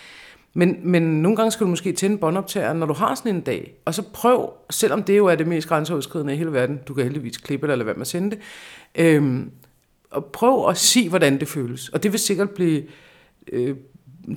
Men, 0.55 0.77
men 0.83 1.03
nogle 1.03 1.37
gange 1.37 1.51
skal 1.51 1.65
du 1.65 1.71
måske 1.71 1.93
tænde 1.93 2.19
båndoptageren, 2.19 2.79
når 2.79 2.87
du 2.87 2.93
har 2.93 3.15
sådan 3.15 3.35
en 3.35 3.41
dag. 3.41 3.75
Og 3.85 3.95
så 3.95 4.03
prøv, 4.13 4.53
selvom 4.71 5.03
det 5.03 5.17
jo 5.17 5.27
er 5.27 5.35
det 5.35 5.47
mest 5.47 5.69
grænseoverskridende 5.69 6.35
i 6.35 6.37
hele 6.37 6.53
verden, 6.53 6.81
du 6.89 6.95
kan 6.95 7.05
heldigvis 7.05 7.37
klippe 7.37 7.67
det 7.67 7.73
eller 7.73 7.85
hvad 7.85 7.95
med 7.95 8.01
at 8.01 8.07
sende 8.07 8.31
det, 8.31 8.39
øhm, 8.95 9.51
og 10.11 10.25
prøv 10.25 10.69
at 10.69 10.77
se, 10.77 11.09
hvordan 11.09 11.41
det 11.41 11.49
føles. 11.49 11.89
Og 11.89 12.03
det 12.03 12.13
vil 12.13 12.21
sikkert 12.21 12.51
blive, 12.51 12.83
øh, 13.53 13.77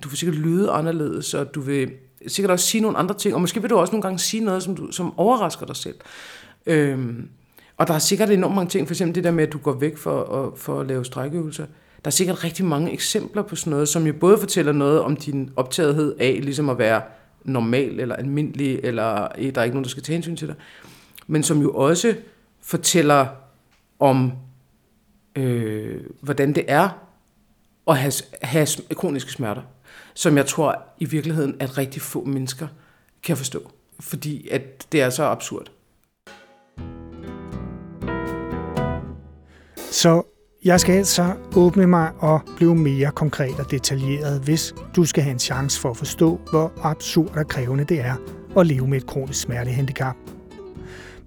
du 0.04 0.10
vil 0.10 0.18
sikkert 0.18 0.38
lyde 0.38 0.72
anderledes, 0.72 1.34
og 1.34 1.56
du 1.56 1.62
vil 1.62 1.92
sikkert 2.28 2.52
også 2.52 2.68
sige 2.68 2.82
nogle 2.82 2.98
andre 2.98 3.16
ting, 3.16 3.36
og 3.36 3.42
måske 3.42 3.62
vil 3.62 3.70
du 3.70 3.78
også 3.78 3.92
nogle 3.92 4.02
gange 4.02 4.20
sige 4.20 4.44
noget, 4.44 4.64
som, 4.64 4.76
du, 4.76 4.92
som 4.92 5.20
overrasker 5.20 5.66
dig 5.66 5.76
selv. 5.76 5.96
Øhm, 6.66 7.30
og 7.78 7.88
der 7.88 7.94
er 7.94 8.00
sikkert 8.00 8.30
enormt 8.30 8.56
mange 8.56 8.70
ting, 8.70 8.88
for 8.88 8.94
eksempel 8.94 9.16
det 9.16 9.24
der 9.24 9.32
med, 9.32 9.44
at 9.44 9.54
du 9.54 9.58
går 9.58 9.74
væk 9.74 9.98
for, 9.98 10.24
at, 10.24 10.60
for 10.60 10.80
at 10.80 10.88
lave 10.88 11.06
strækøvelser. 11.06 11.66
Der 12.08 12.10
er 12.10 12.16
sikkert 12.16 12.44
rigtig 12.44 12.66
mange 12.66 12.92
eksempler 12.92 13.42
på 13.42 13.56
sådan 13.56 13.72
noget, 13.72 13.90
som 13.90 14.08
jo 14.08 14.14
både 14.14 14.38
fortæller 14.38 14.72
noget 14.72 15.02
om 15.02 15.16
din 15.16 15.52
optagethed 15.56 16.16
af 16.20 16.40
ligesom 16.44 16.70
at 16.70 16.78
være 16.78 17.02
normal 17.44 18.00
eller 18.00 18.16
almindelig, 18.16 18.80
eller 18.84 19.28
eh, 19.38 19.56
der 19.56 19.62
er 19.62 19.66
ikke 19.66 19.76
nogen, 19.76 19.84
der 19.84 19.90
skal 19.90 20.04
tage 20.04 20.14
hensyn 20.14 20.36
til 20.36 20.48
dig, 20.48 20.56
men 21.28 21.44
som 21.44 21.62
jo 21.62 21.74
også 21.74 22.16
fortæller 22.62 23.28
om, 24.00 24.32
øh, 25.36 26.02
hvordan 26.22 26.54
det 26.54 26.66
er 26.68 26.90
at 27.88 27.98
have, 27.98 28.14
have 28.42 28.68
kroniske 28.96 29.32
smerter, 29.32 29.62
som 30.14 30.38
jeg 30.38 30.46
tror 30.46 30.84
i 31.00 31.06
virkeligheden, 31.06 31.56
at 31.60 31.78
rigtig 31.78 32.02
få 32.02 32.24
mennesker 32.24 32.68
kan 33.24 33.38
forstå, 33.38 33.72
fordi 34.00 34.48
at 34.50 34.88
det 34.92 35.02
er 35.02 35.10
så 35.10 35.24
absurd. 35.24 35.72
Så 39.78 40.24
jeg 40.68 40.80
skal 40.80 40.96
altså 40.96 41.34
åbne 41.56 41.88
mig 41.88 42.12
og 42.20 42.42
blive 42.58 42.76
mere 42.76 43.12
konkret 43.12 43.60
og 43.60 43.72
detaljeret, 43.72 44.40
hvis 44.40 44.76
du 44.96 45.06
skal 45.06 45.24
have 45.24 45.32
en 45.32 45.40
chance 45.40 45.80
for 45.80 45.90
at 45.90 45.98
forstå, 45.98 46.40
hvor 46.50 46.72
absurd 46.84 47.38
og 47.38 47.48
krævende 47.48 47.84
det 47.84 48.00
er 48.00 48.16
at 48.58 48.68
leve 48.68 48.88
med 48.88 48.98
et 48.98 49.06
kronisk 49.06 49.42
smertehandicap. 49.42 50.16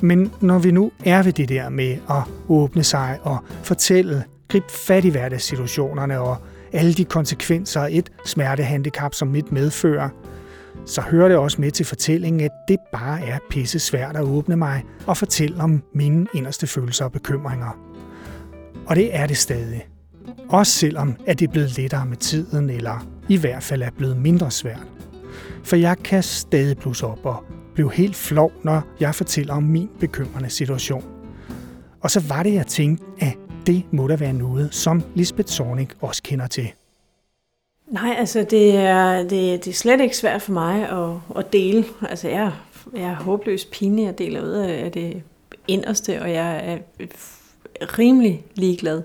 Men 0.01 0.33
når 0.41 0.59
vi 0.59 0.71
nu 0.71 0.93
er 1.05 1.23
ved 1.23 1.33
det 1.33 1.49
der 1.49 1.69
med 1.69 1.97
at 2.11 2.23
åbne 2.49 2.85
sig 2.85 3.19
og 3.23 3.39
fortælle, 3.63 4.25
gribe 4.49 4.67
fat 4.69 5.05
i 5.05 5.09
hverdagssituationerne 5.09 6.21
og 6.21 6.37
alle 6.73 6.95
de 6.95 7.05
konsekvenser, 7.05 7.89
et 7.91 8.13
smertehandicap 8.25 9.15
som 9.15 9.29
mit 9.29 9.53
medfører, 9.53 10.09
så 10.87 11.01
hører 11.01 11.29
det 11.29 11.37
også 11.37 11.61
med 11.61 11.71
til 11.71 11.87
fortællingen, 11.87 12.41
at 12.41 12.51
det 12.69 12.77
bare 12.93 13.27
er 13.27 13.39
pisse 13.51 13.79
svært 13.79 14.17
at 14.17 14.23
åbne 14.23 14.57
mig 14.57 14.85
og 15.07 15.17
fortælle 15.17 15.63
om 15.63 15.83
mine 15.95 16.27
inderste 16.35 16.67
følelser 16.67 17.05
og 17.05 17.13
bekymringer. 17.13 17.90
Og 18.87 18.97
det 18.97 19.17
er 19.17 19.27
det 19.27 19.37
stadig. 19.37 19.87
Også 20.49 20.73
selvom 20.73 21.17
at 21.27 21.39
det 21.39 21.49
er 21.49 21.53
blevet 21.53 21.77
lettere 21.77 22.07
med 22.07 22.17
tiden, 22.17 22.71
eller 22.71 23.07
i 23.29 23.37
hvert 23.37 23.63
fald 23.63 23.83
er 23.83 23.91
blevet 23.91 24.17
mindre 24.17 24.51
svært. 24.51 24.87
For 25.65 25.77
jeg 25.77 25.99
kan 25.99 26.23
stadig 26.23 26.79
blusse 26.79 27.07
op 27.07 27.27
og 27.27 27.45
blive 27.75 27.93
helt 27.93 28.17
flov, 28.17 28.53
når 28.63 28.83
jeg 29.01 29.15
fortæller 29.15 29.55
om 29.55 29.63
min 29.63 29.89
bekymrende 30.01 30.51
situation. 30.51 31.05
Og 32.01 32.11
så 32.11 32.25
var 32.29 32.43
det, 32.43 32.55
jeg 32.55 32.67
tænkte, 32.67 33.05
at 33.21 33.37
det 33.67 33.85
må 33.91 34.09
da 34.09 34.17
være 34.17 34.33
noget, 34.33 34.75
som 34.75 35.03
Lisbeth 35.15 35.49
Zornig 35.49 35.89
også 36.01 36.23
kender 36.23 36.47
til. 36.47 36.73
Nej, 37.91 38.15
altså 38.19 38.47
det 38.51 38.77
er, 38.77 39.19
det, 39.23 39.65
det 39.65 39.67
er 39.67 39.73
slet 39.73 40.01
ikke 40.01 40.17
svært 40.17 40.43
for 40.43 40.53
mig 40.53 40.89
at, 40.89 41.37
at 41.37 41.53
dele. 41.53 41.85
Altså 42.09 42.29
jeg, 42.29 42.53
jeg 42.95 43.03
er 43.03 43.15
håbløst 43.15 43.71
pinlig 43.71 44.09
at 44.09 44.19
dele 44.19 44.43
ud 44.43 44.49
af 44.49 44.93
det 44.93 45.23
inderste, 45.69 46.23
og 46.23 46.33
jeg 46.33 46.73
er 46.73 46.79
rimelig 47.83 48.45
ligeglad. 48.55 49.03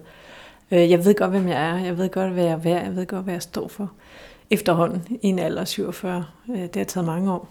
Øh, 0.71 0.91
jeg 0.91 1.05
ved 1.05 1.15
godt, 1.15 1.31
hvem 1.31 1.47
jeg 1.47 1.69
er. 1.69 1.77
Jeg 1.77 1.97
ved 1.97 2.09
godt, 2.09 2.31
hvad 2.31 2.43
jeg 2.43 2.53
er 2.53 2.57
værd. 2.57 2.83
Jeg 2.83 2.95
ved 2.95 3.05
godt, 3.05 3.23
hvad 3.23 3.33
jeg 3.33 3.41
står 3.41 3.67
for. 3.67 3.91
Efterhånden 4.49 5.03
i 5.21 5.27
en 5.27 5.39
alder 5.39 5.61
af 5.61 5.67
47. 5.67 6.25
Øh, 6.49 6.61
det 6.61 6.75
har 6.75 6.83
taget 6.83 7.05
mange 7.05 7.31
år. 7.31 7.49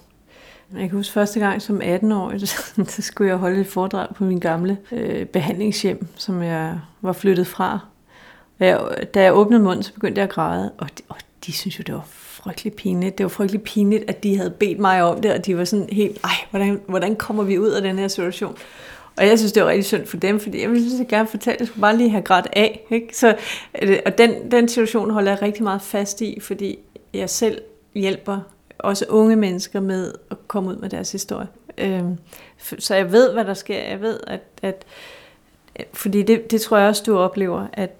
Jeg 0.72 0.88
kan 0.88 0.90
huske 0.90 1.12
første 1.12 1.40
gang 1.40 1.62
som 1.62 1.80
18-årig, 1.82 2.48
så 2.88 3.02
skulle 3.02 3.30
jeg 3.30 3.36
holde 3.36 3.60
et 3.60 3.66
foredrag 3.66 4.14
på 4.14 4.24
min 4.24 4.38
gamle 4.38 4.78
øh, 4.92 5.26
behandlingshjem, 5.26 6.06
som 6.16 6.42
jeg 6.42 6.80
var 7.02 7.12
flyttet 7.12 7.46
fra. 7.46 7.78
da 9.14 9.22
jeg 9.22 9.34
åbnede 9.34 9.62
munden, 9.62 9.82
så 9.82 9.92
begyndte 9.92 10.18
jeg 10.18 10.28
at 10.28 10.34
græde, 10.34 10.72
og 10.78 10.88
de, 10.98 11.02
og 11.08 11.16
de 11.46 11.52
synes 11.52 11.78
jo, 11.78 11.82
det 11.86 11.94
var 11.94 12.06
frygtelig 12.44 12.72
pinligt. 12.72 13.18
Det 13.18 13.24
var 13.24 13.28
frygtelig 13.28 13.62
pinligt, 13.62 14.04
at 14.08 14.22
de 14.22 14.36
havde 14.36 14.50
bedt 14.50 14.78
mig 14.78 15.02
om 15.02 15.20
det, 15.20 15.32
og 15.32 15.46
de 15.46 15.56
var 15.56 15.64
sådan 15.64 15.88
helt, 15.92 16.20
ej, 16.24 16.30
hvordan, 16.50 16.80
hvordan 16.86 17.16
kommer 17.16 17.42
vi 17.42 17.58
ud 17.58 17.70
af 17.70 17.82
den 17.82 17.98
her 17.98 18.08
situation? 18.08 18.56
Og 19.16 19.26
jeg 19.26 19.38
synes, 19.38 19.52
det 19.52 19.62
var 19.62 19.68
rigtig 19.68 19.84
synd 19.84 20.06
for 20.06 20.16
dem, 20.16 20.40
fordi 20.40 20.62
jeg 20.62 20.70
ville 20.70 20.90
så 20.90 21.04
gerne 21.08 21.28
fortælle, 21.28 21.54
at 21.54 21.60
jeg 21.60 21.68
skulle 21.68 21.80
bare 21.80 21.96
lige 21.96 22.10
have 22.10 22.22
grædt 22.22 22.48
af. 22.52 22.86
Ikke? 22.90 23.16
Så, 23.16 23.36
øh, 23.82 23.98
og 24.06 24.18
den, 24.18 24.50
den 24.50 24.68
situation 24.68 25.10
holder 25.10 25.30
jeg 25.30 25.42
rigtig 25.42 25.62
meget 25.62 25.82
fast 25.82 26.20
i, 26.20 26.40
fordi 26.40 26.78
jeg 27.14 27.30
selv 27.30 27.62
hjælper 27.94 28.40
også 28.78 29.04
unge 29.08 29.36
mennesker 29.36 29.80
med 29.80 30.12
at 30.30 30.48
komme 30.48 30.70
ud 30.70 30.76
med 30.76 30.88
deres 30.88 31.12
historie. 31.12 31.48
Øhm, 31.78 32.18
så 32.78 32.94
jeg 32.94 33.12
ved, 33.12 33.32
hvad 33.32 33.44
der 33.44 33.54
sker. 33.54 33.78
Jeg 33.78 34.00
ved, 34.00 34.20
at, 34.26 34.40
at 34.62 34.84
øh, 35.80 35.86
fordi 35.92 36.22
det, 36.22 36.50
det 36.50 36.60
tror 36.60 36.76
jeg 36.78 36.88
også, 36.88 37.02
du 37.06 37.18
oplever, 37.18 37.66
at 37.72 37.90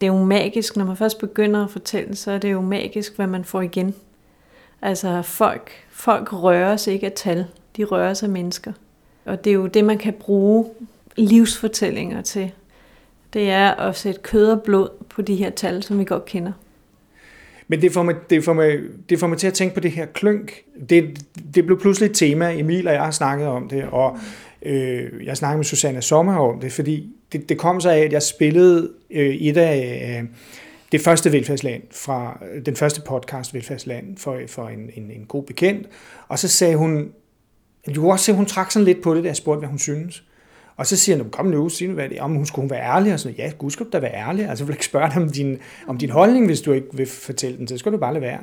det 0.00 0.06
er 0.06 0.12
jo 0.12 0.24
magisk, 0.24 0.76
når 0.76 0.84
man 0.84 0.96
først 0.96 1.18
begynder 1.18 1.64
at 1.64 1.70
fortælle, 1.70 2.16
så 2.16 2.30
er 2.30 2.38
det 2.38 2.52
jo 2.52 2.60
magisk, 2.60 3.16
hvad 3.16 3.26
man 3.26 3.44
får 3.44 3.60
igen. 3.60 3.94
Altså 4.82 5.22
folk, 5.22 5.70
folk 5.90 6.32
rører 6.32 6.76
sig 6.76 6.94
ikke 6.94 7.06
af 7.06 7.12
tal, 7.12 7.46
de 7.76 7.84
rører 7.84 8.14
sig 8.14 8.26
af 8.26 8.30
mennesker. 8.30 8.72
Og 9.24 9.44
det 9.44 9.50
er 9.50 9.54
jo 9.54 9.66
det, 9.66 9.84
man 9.84 9.98
kan 9.98 10.12
bruge 10.12 10.66
livsfortællinger 11.16 12.22
til. 12.22 12.50
Det 13.32 13.50
er 13.50 13.70
at 13.70 13.96
sætte 13.96 14.20
kød 14.20 14.50
og 14.50 14.62
blod 14.62 14.88
på 15.08 15.22
de 15.22 15.34
her 15.34 15.50
tal, 15.50 15.82
som 15.82 15.98
vi 15.98 16.04
godt 16.04 16.24
kender. 16.24 16.52
Men 17.68 17.82
det 17.82 17.92
får, 17.92 18.02
mig, 18.02 18.14
det, 18.30 18.44
får 18.44 18.52
mig, 18.52 18.78
det 19.08 19.18
får 19.18 19.26
mig 19.26 19.38
til 19.38 19.46
at 19.46 19.54
tænke 19.54 19.74
på 19.74 19.80
det 19.80 19.90
her 19.90 20.06
klønk. 20.06 20.52
Det, 20.88 21.26
det 21.54 21.66
blev 21.66 21.80
pludselig 21.80 22.10
et 22.10 22.16
tema. 22.16 22.58
Emil 22.58 22.88
og 22.88 22.94
jeg 22.94 23.02
har 23.02 23.10
snakket 23.10 23.46
om 23.46 23.68
det, 23.68 23.84
og 23.84 24.18
øh, 24.62 25.24
jeg 25.24 25.36
snakkede 25.36 25.58
med 25.58 25.64
Susanne 25.64 26.02
Sommer 26.02 26.36
om 26.36 26.60
det, 26.60 26.72
fordi 26.72 27.12
det, 27.32 27.48
det 27.48 27.58
kom 27.58 27.80
så 27.80 27.90
af, 27.90 27.98
at 27.98 28.12
jeg 28.12 28.22
spillede 28.22 28.90
øh, 29.10 29.34
et 29.34 29.56
af 29.56 30.18
øh, 30.20 30.28
det 30.92 31.00
første 31.00 31.32
velfærdsland 31.32 31.82
fra 31.90 32.38
den 32.66 32.76
første 32.76 33.00
podcast 33.00 33.54
Velfærdsland 33.54 34.16
for, 34.16 34.40
for 34.46 34.68
en, 34.68 34.90
en, 34.94 35.10
en 35.10 35.24
god 35.28 35.42
bekendt, 35.42 35.88
og 36.28 36.38
så 36.38 36.48
sagde 36.48 36.76
hun, 36.76 37.12
du 37.86 38.00
kunne 38.00 38.12
også 38.12 38.24
se, 38.24 38.32
at 38.32 38.36
hun 38.36 38.46
trak 38.46 38.70
sådan 38.70 38.86
lidt 38.86 39.02
på 39.02 39.14
det, 39.14 39.24
da 39.24 39.28
jeg 39.28 39.36
spurgte, 39.36 39.58
hvad 39.58 39.68
hun 39.68 39.78
synes. 39.78 40.24
Og 40.76 40.86
så 40.86 40.96
siger 40.96 41.16
han, 41.16 41.30
kom 41.30 41.46
nu, 41.46 41.68
sig 41.68 41.88
nu, 41.88 41.94
hvad 41.94 42.08
det 42.08 42.18
er. 42.18 42.22
Om 42.22 42.34
hun 42.34 42.46
skulle 42.46 42.62
hun 42.62 42.70
være 42.70 42.82
ærlig? 42.82 43.12
Og 43.12 43.20
sådan, 43.20 43.36
ja, 43.38 43.52
gud 43.58 43.70
skal 43.70 43.86
du 43.86 43.90
da 43.92 43.98
være 43.98 44.14
ærlig. 44.14 44.48
Altså, 44.48 44.64
jeg 44.64 44.68
vil 44.68 44.74
ikke 44.74 44.84
spørge 44.84 45.08
dig 45.08 45.22
om 45.22 45.30
din, 45.30 45.58
om 45.86 45.98
din 45.98 46.10
holdning, 46.10 46.46
hvis 46.46 46.60
du 46.60 46.72
ikke 46.72 46.86
vil 46.92 47.06
fortælle 47.06 47.58
den, 47.58 47.68
så 47.68 47.78
skal 47.78 47.92
du 47.92 47.96
bare 47.96 48.12
lade 48.12 48.22
være. 48.22 48.38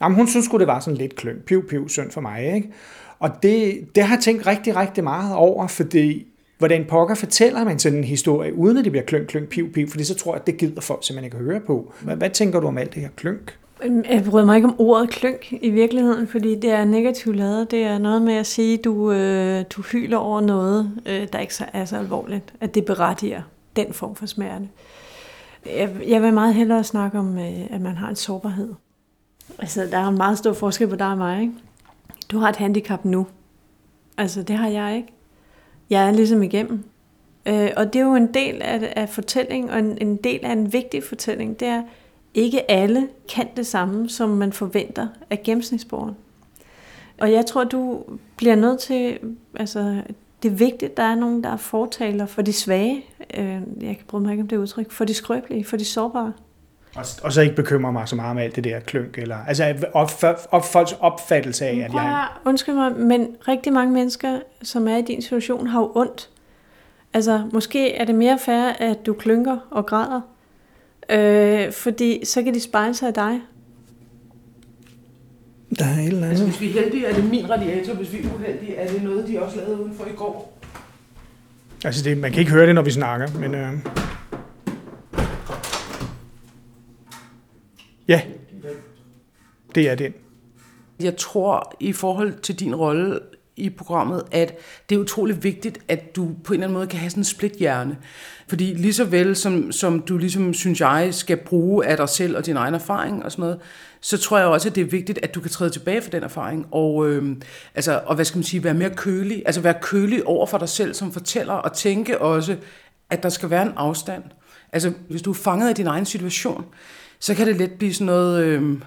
Nej, 0.00 0.08
men 0.08 0.16
hun 0.16 0.28
synes 0.28 0.48
det 0.48 0.66
var 0.66 0.80
sådan 0.80 0.96
lidt 0.96 1.16
kløn, 1.16 1.36
piv, 1.46 1.68
piv, 1.68 1.88
synd 1.88 2.10
for 2.10 2.20
mig, 2.20 2.54
ikke? 2.54 2.72
Og 3.18 3.30
det, 3.42 3.80
det 3.94 4.02
har 4.02 4.16
jeg 4.16 4.22
tænkt 4.22 4.46
rigtig, 4.46 4.76
rigtig 4.76 5.04
meget 5.04 5.34
over, 5.34 5.66
fordi 5.66 6.26
hvordan 6.58 6.84
pokker 6.88 7.14
fortæller 7.14 7.64
man 7.64 7.78
sådan 7.78 7.98
en 7.98 8.04
historie, 8.04 8.54
uden 8.54 8.76
at 8.76 8.84
det 8.84 8.92
bliver 8.92 9.04
klønk, 9.04 9.28
klønk, 9.28 9.48
piv, 9.48 9.72
piv, 9.72 9.88
fordi 9.88 10.04
så 10.04 10.14
tror 10.14 10.34
jeg, 10.34 10.40
at 10.40 10.46
det 10.46 10.56
gider 10.56 10.80
folk 10.80 11.06
simpelthen 11.06 11.24
ikke 11.24 11.36
høre 11.36 11.60
på. 11.60 11.92
Hvad, 12.02 12.16
hvad 12.16 12.30
tænker 12.30 12.60
du 12.60 12.66
om 12.66 12.78
alt 12.78 12.94
det 12.94 13.02
her 13.02 13.08
klønk? 13.16 13.58
Øhm, 13.82 14.04
jeg 14.10 14.24
bryder 14.30 14.46
mig 14.46 14.56
ikke 14.56 14.68
om 14.68 14.74
ordet 14.78 15.10
klønk 15.10 15.52
i 15.52 15.70
virkeligheden, 15.70 16.28
fordi 16.28 16.54
det 16.54 16.70
er 16.70 16.84
negativt 16.84 17.36
lavet. 17.36 17.70
Det 17.70 17.82
er 17.82 17.98
noget 17.98 18.22
med 18.22 18.34
at 18.34 18.46
sige, 18.46 18.78
at 18.78 18.84
du, 18.84 19.12
øh, 19.12 19.64
du 19.76 19.82
hyler 19.82 20.16
over 20.16 20.40
noget, 20.40 20.92
øh, 21.06 21.28
der 21.32 21.38
ikke 21.38 21.54
er 21.72 21.84
så 21.84 21.96
alvorligt, 21.96 22.54
at 22.60 22.74
det 22.74 22.84
berettiger 22.84 23.42
den 23.76 23.92
form 23.92 24.14
for 24.14 24.26
smerte. 24.26 24.68
Jeg, 25.66 25.90
jeg 26.08 26.22
vil 26.22 26.32
meget 26.32 26.54
hellere 26.54 26.84
snakke 26.84 27.18
om, 27.18 27.38
øh, 27.38 27.66
at 27.70 27.80
man 27.80 27.96
har 27.96 28.08
en 28.08 28.16
sårbarhed. 28.16 28.74
Altså, 29.58 29.88
der 29.90 29.98
er 29.98 30.08
en 30.08 30.16
meget 30.16 30.38
stor 30.38 30.52
forskel 30.52 30.88
på 30.88 30.96
dig 30.96 31.06
og 31.06 31.18
mig, 31.18 31.40
ikke? 31.40 31.52
Du 32.30 32.38
har 32.38 32.48
et 32.48 32.56
handicap 32.56 33.04
nu. 33.04 33.26
Altså, 34.18 34.42
det 34.42 34.56
har 34.56 34.68
jeg 34.68 34.96
ikke. 34.96 35.08
Jeg 35.90 36.08
er 36.08 36.12
ligesom 36.12 36.42
igennem. 36.42 36.84
Øh, 37.46 37.70
og 37.76 37.92
det 37.92 38.00
er 38.00 38.04
jo 38.04 38.14
en 38.14 38.34
del 38.34 38.62
af, 38.62 38.92
af 38.96 39.08
fortælling, 39.08 39.70
og 39.72 39.78
en, 39.78 39.98
en 40.00 40.16
del 40.16 40.40
af 40.42 40.52
en 40.52 40.72
vigtig 40.72 41.02
fortælling, 41.04 41.60
det 41.60 41.68
er, 41.68 41.82
ikke 42.34 42.70
alle 42.70 43.08
kan 43.34 43.48
det 43.56 43.66
samme, 43.66 44.08
som 44.08 44.28
man 44.28 44.52
forventer 44.52 45.08
af 45.30 45.42
gennemsnitsborgeren. 45.42 46.16
Og 47.20 47.32
jeg 47.32 47.46
tror, 47.46 47.64
du 47.64 48.02
bliver 48.36 48.54
nødt 48.54 48.80
til, 48.80 49.18
altså 49.56 50.02
det 50.42 50.52
er 50.52 50.56
vigtigt, 50.56 50.90
at 50.90 50.96
der 50.96 51.02
er 51.02 51.14
nogen, 51.14 51.44
der 51.44 51.50
er 51.50 51.56
fortaler 51.56 52.26
for 52.26 52.42
de 52.42 52.52
svage, 52.52 53.04
øh, 53.34 53.60
jeg 53.80 53.96
kan 53.96 54.04
bruge 54.08 54.22
mig 54.22 54.30
ikke 54.30 54.42
om 54.42 54.48
det 54.48 54.56
udtryk, 54.56 54.90
for 54.90 55.04
de 55.04 55.14
skrøbelige, 55.14 55.64
for 55.64 55.76
de 55.76 55.84
sårbare. 55.84 56.32
Og, 56.96 57.04
og 57.22 57.32
så 57.32 57.40
ikke 57.40 57.56
bekymre 57.56 57.92
mig 57.92 58.08
så 58.08 58.16
meget 58.16 58.30
om 58.30 58.38
alt 58.38 58.56
det 58.56 58.64
der 58.64 58.80
klønk, 58.80 59.18
eller 59.18 59.36
altså 59.36 59.74
op, 59.92 60.10
op, 60.50 60.64
folks 60.64 60.92
opfattelse 60.92 61.66
af, 61.66 61.76
at 61.76 61.94
jeg... 61.94 62.26
Undskyld 62.44 62.74
mig, 62.74 62.92
men 62.92 63.36
rigtig 63.48 63.72
mange 63.72 63.92
mennesker, 63.92 64.40
som 64.62 64.88
er 64.88 64.96
i 64.96 65.02
din 65.02 65.22
situation, 65.22 65.66
har 65.66 65.80
jo 65.80 65.92
ondt. 65.94 66.30
Altså, 67.14 67.42
måske 67.52 67.94
er 67.94 68.04
det 68.04 68.14
mere 68.14 68.38
fair, 68.38 68.72
at 68.78 69.06
du 69.06 69.12
klynker 69.12 69.58
og 69.70 69.86
græder, 69.86 70.20
Øh, 71.10 71.72
fordi 71.72 72.24
så 72.24 72.42
kan 72.42 72.54
de 72.54 72.60
spejle 72.60 72.94
sig 72.94 73.08
af 73.08 73.14
dig. 73.14 73.40
Der 75.78 75.84
er 75.84 75.98
et 75.98 76.06
eller 76.06 76.16
andet. 76.16 76.28
Altså, 76.28 76.44
hvis 76.44 76.60
vi 76.60 76.68
er 76.68 76.72
heldige, 76.72 77.06
er 77.06 77.14
det 77.14 77.24
min 77.30 77.50
radiator. 77.50 77.94
Hvis 77.94 78.12
vi 78.12 78.18
er 78.18 78.34
uheldige, 78.34 78.74
er 78.74 78.92
det 78.92 79.02
noget, 79.02 79.28
de 79.28 79.42
også 79.42 79.56
lavede 79.56 79.80
udenfor 79.80 80.04
i 80.04 80.16
går. 80.16 80.58
Altså, 81.84 82.04
det, 82.04 82.18
man 82.18 82.30
kan 82.32 82.40
ikke 82.40 82.52
høre 82.52 82.66
det, 82.66 82.74
når 82.74 82.82
vi 82.82 82.90
snakker, 82.90 83.28
men... 83.38 83.54
Øh... 83.54 83.72
Ja, 88.08 88.20
det 89.74 89.90
er 89.90 89.94
den. 89.94 90.12
Jeg 91.00 91.16
tror, 91.16 91.76
i 91.80 91.92
forhold 91.92 92.38
til 92.38 92.60
din 92.60 92.74
rolle 92.74 93.20
i 93.56 93.70
programmet, 93.70 94.22
at 94.30 94.58
det 94.88 94.94
er 94.96 95.00
utrolig 95.00 95.44
vigtigt, 95.44 95.78
at 95.88 96.16
du 96.16 96.30
på 96.44 96.52
en 96.52 96.54
eller 96.54 96.66
anden 96.66 96.74
måde 96.74 96.86
kan 96.86 96.98
have 96.98 97.10
sådan 97.10 97.20
en 97.20 97.24
splithjerne. 97.24 97.96
Fordi 98.48 98.64
lige 98.64 98.92
så 98.92 99.04
vel 99.04 99.36
som, 99.36 99.72
som 99.72 100.00
du 100.00 100.18
ligesom, 100.18 100.54
synes 100.54 100.80
jeg, 100.80 101.14
skal 101.14 101.36
bruge 101.36 101.86
af 101.86 101.96
dig 101.96 102.08
selv 102.08 102.36
og 102.36 102.46
din 102.46 102.56
egen 102.56 102.74
erfaring 102.74 103.24
og 103.24 103.32
sådan 103.32 103.42
noget, 103.42 103.58
så 104.00 104.18
tror 104.18 104.38
jeg 104.38 104.46
også, 104.46 104.68
at 104.68 104.74
det 104.74 104.80
er 104.80 104.84
vigtigt, 104.84 105.18
at 105.22 105.34
du 105.34 105.40
kan 105.40 105.50
træde 105.50 105.70
tilbage 105.70 106.02
fra 106.02 106.10
den 106.10 106.22
erfaring, 106.22 106.66
og, 106.70 107.08
øh, 107.08 107.36
altså, 107.74 108.02
og 108.06 108.14
hvad 108.14 108.24
skal 108.24 108.38
man 108.38 108.44
sige, 108.44 108.64
være 108.64 108.74
mere 108.74 108.90
kølig, 108.90 109.42
altså 109.46 109.60
være 109.60 109.74
kølig 109.82 110.26
over 110.26 110.46
for 110.46 110.58
dig 110.58 110.68
selv 110.68 110.94
som 110.94 111.12
fortæller, 111.12 111.54
og 111.54 111.72
tænke 111.72 112.20
også, 112.20 112.56
at 113.10 113.22
der 113.22 113.28
skal 113.28 113.50
være 113.50 113.62
en 113.62 113.72
afstand. 113.76 114.22
Altså, 114.72 114.92
hvis 115.08 115.22
du 115.22 115.30
er 115.30 115.34
fanget 115.34 115.68
af 115.68 115.74
din 115.74 115.86
egen 115.86 116.06
situation, 116.06 116.64
så 117.18 117.34
kan 117.34 117.46
det 117.46 117.56
let 117.56 117.72
blive 117.72 117.94
sådan 117.94 118.06
noget 118.06 118.44
øh, 118.44 118.78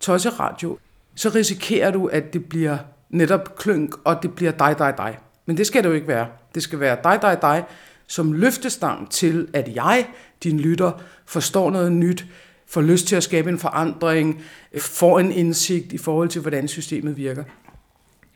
tosseradio. 0.00 0.78
Så 1.14 1.28
risikerer 1.28 1.90
du, 1.90 2.06
at 2.06 2.32
det 2.32 2.44
bliver 2.44 2.78
netop 3.10 3.56
klønk, 3.56 3.94
og 4.04 4.22
det 4.22 4.34
bliver 4.34 4.52
dig, 4.52 4.74
dig, 4.78 4.94
dig. 4.96 5.18
Men 5.46 5.56
det 5.56 5.66
skal 5.66 5.82
det 5.82 5.88
jo 5.88 5.94
ikke 5.94 6.08
være. 6.08 6.26
Det 6.54 6.62
skal 6.62 6.80
være 6.80 6.96
dig, 7.04 7.18
dig, 7.22 7.38
dig, 7.42 7.64
som 8.06 8.32
løftestang 8.32 9.10
til, 9.10 9.48
at 9.52 9.74
jeg, 9.74 10.06
din 10.42 10.60
lytter, 10.60 11.02
forstår 11.26 11.70
noget 11.70 11.92
nyt, 11.92 12.26
får 12.66 12.80
lyst 12.80 13.06
til 13.06 13.16
at 13.16 13.22
skabe 13.22 13.50
en 13.50 13.58
forandring, 13.58 14.42
får 14.78 15.18
en 15.20 15.32
indsigt 15.32 15.92
i 15.92 15.98
forhold 15.98 16.28
til, 16.28 16.40
hvordan 16.40 16.68
systemet 16.68 17.16
virker. 17.16 17.44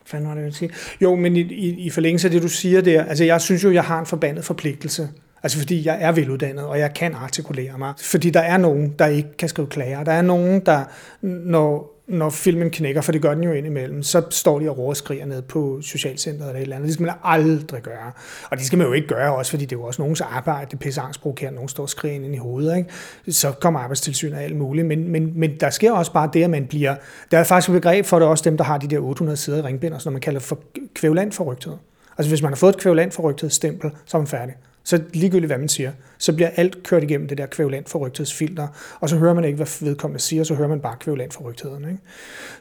Fanden 0.07 0.29
var 0.29 0.35
det, 0.35 0.43
jeg 0.43 0.55
sige? 0.55 0.71
Jo, 1.01 1.15
men 1.15 1.37
i, 1.37 1.41
i, 1.41 1.87
i 1.87 1.91
forlængelse 1.91 2.27
af 2.27 2.31
det, 2.31 2.43
du 2.43 2.49
siger 2.49 2.81
der, 2.81 3.05
altså 3.05 3.25
jeg 3.25 3.41
synes 3.41 3.65
jo, 3.65 3.71
jeg 3.71 3.85
har 3.85 4.01
en 4.01 4.07
forbandet 4.07 4.45
forpligtelse. 4.45 5.09
Altså 5.43 5.59
fordi 5.59 5.87
jeg 5.87 5.99
er 6.01 6.13
veluddannet, 6.13 6.65
og 6.65 6.79
jeg 6.79 6.95
kan 6.95 7.15
artikulere 7.15 7.79
mig. 7.79 7.95
Fordi 8.01 8.31
der 8.31 8.41
er 8.41 8.57
nogen, 8.57 8.95
der 8.99 9.07
ikke 9.07 9.37
kan 9.37 9.49
skrive 9.49 9.69
klager. 9.69 10.05
Der 10.05 10.13
er 10.13 10.23
nogen, 10.23 10.61
der, 10.67 10.85
når 11.23 11.94
når 12.07 12.31
filmen 12.31 12.71
knækker, 12.71 13.01
for 13.01 13.13
det 13.13 13.23
gør 13.23 13.35
den 13.35 13.45
jo 13.45 13.53
indimellem, 13.53 14.03
så 14.03 14.23
står 14.31 14.59
de 14.59 14.71
og 14.71 14.79
råskriger 14.79 15.27
ned 15.27 15.43
på 15.43 15.79
socialcentret 15.83 16.49
eller 16.49 16.59
et 16.59 16.63
eller 16.63 16.77
andet. 16.77 16.87
Det 16.87 16.95
skal 16.95 17.07
man 17.07 17.15
aldrig 17.25 17.83
gøre. 17.83 18.13
Og 18.51 18.57
det 18.57 18.67
skal 18.67 18.79
man 18.79 18.87
jo 18.87 18.93
ikke 18.93 19.09
gøre 19.09 19.35
også, 19.35 19.51
fordi 19.51 19.65
det 19.65 19.77
er 19.77 19.81
jo 19.81 19.87
også 19.87 20.03
nogens 20.03 20.21
arbejde. 20.21 20.67
Det 20.67 20.73
er 20.73 20.79
pisse 20.79 21.01
angstprovokerende, 21.01 21.55
nogen 21.55 21.69
står 21.69 21.83
og 21.83 21.89
skriger 21.89 22.15
ind 22.15 22.35
i 22.35 22.39
hovedet. 22.39 22.77
Ikke? 22.77 22.91
Så 23.29 23.53
kommer 23.53 23.81
arbejdstilsynet 23.81 24.35
og 24.35 24.43
alt 24.43 24.57
muligt. 24.57 24.87
Men, 24.87 25.09
men, 25.09 25.33
men 25.35 25.57
der 25.61 25.71
sker 25.71 25.93
også 25.93 26.13
bare 26.13 26.31
det, 26.33 26.45
at 26.45 26.51
man 26.51 26.67
bliver... 26.67 26.95
Der 27.31 27.39
er 27.39 27.45
faktisk 27.45 27.69
et 27.69 27.75
begreb 27.75 28.05
for 28.05 28.19
det 28.19 28.29
også 28.29 28.51
dem, 28.51 28.57
der 28.57 28.65
har 28.65 28.79
de 28.79 28.89
der 28.89 28.99
800 28.99 29.37
sider 29.37 29.59
i 29.59 29.61
ringbinder, 29.61 29.99
som 29.99 30.13
man 30.13 30.23
kalder 30.23 30.41
for 30.41 30.59
kvævlandforrygthed. 30.95 31.75
Altså 32.19 32.31
hvis 32.31 32.43
man 32.43 32.51
har 32.51 32.57
fået 32.57 32.75
et 32.75 32.81
kvævlandforrygtet 32.81 33.53
stempel, 33.53 33.91
så 34.05 34.17
er 34.17 34.21
man 34.21 34.29
færdig. 34.29 34.55
Så 34.85 35.03
ligegyldigt 35.13 35.49
hvad 35.49 35.59
man 35.59 35.69
siger, 35.69 35.93
så 36.19 36.33
bliver 36.33 36.51
alt 36.57 36.83
kørt 36.83 37.03
igennem 37.03 37.29
det 37.29 37.39
der 37.39 37.47
kvævland 37.47 37.85
forrygthedsfilter, 37.87 38.69
og 39.01 39.09
så 39.09 39.17
hører 39.17 39.35
man 39.35 39.45
ikke, 39.45 39.57
hvad 39.57 39.85
vedkommende 39.85 40.23
siger, 40.23 40.45
så 40.45 40.55
hører 40.55 40.69
man 40.69 40.81
bare 40.81 40.97
kvævland 41.01 41.31
forrygtheden. 41.31 41.85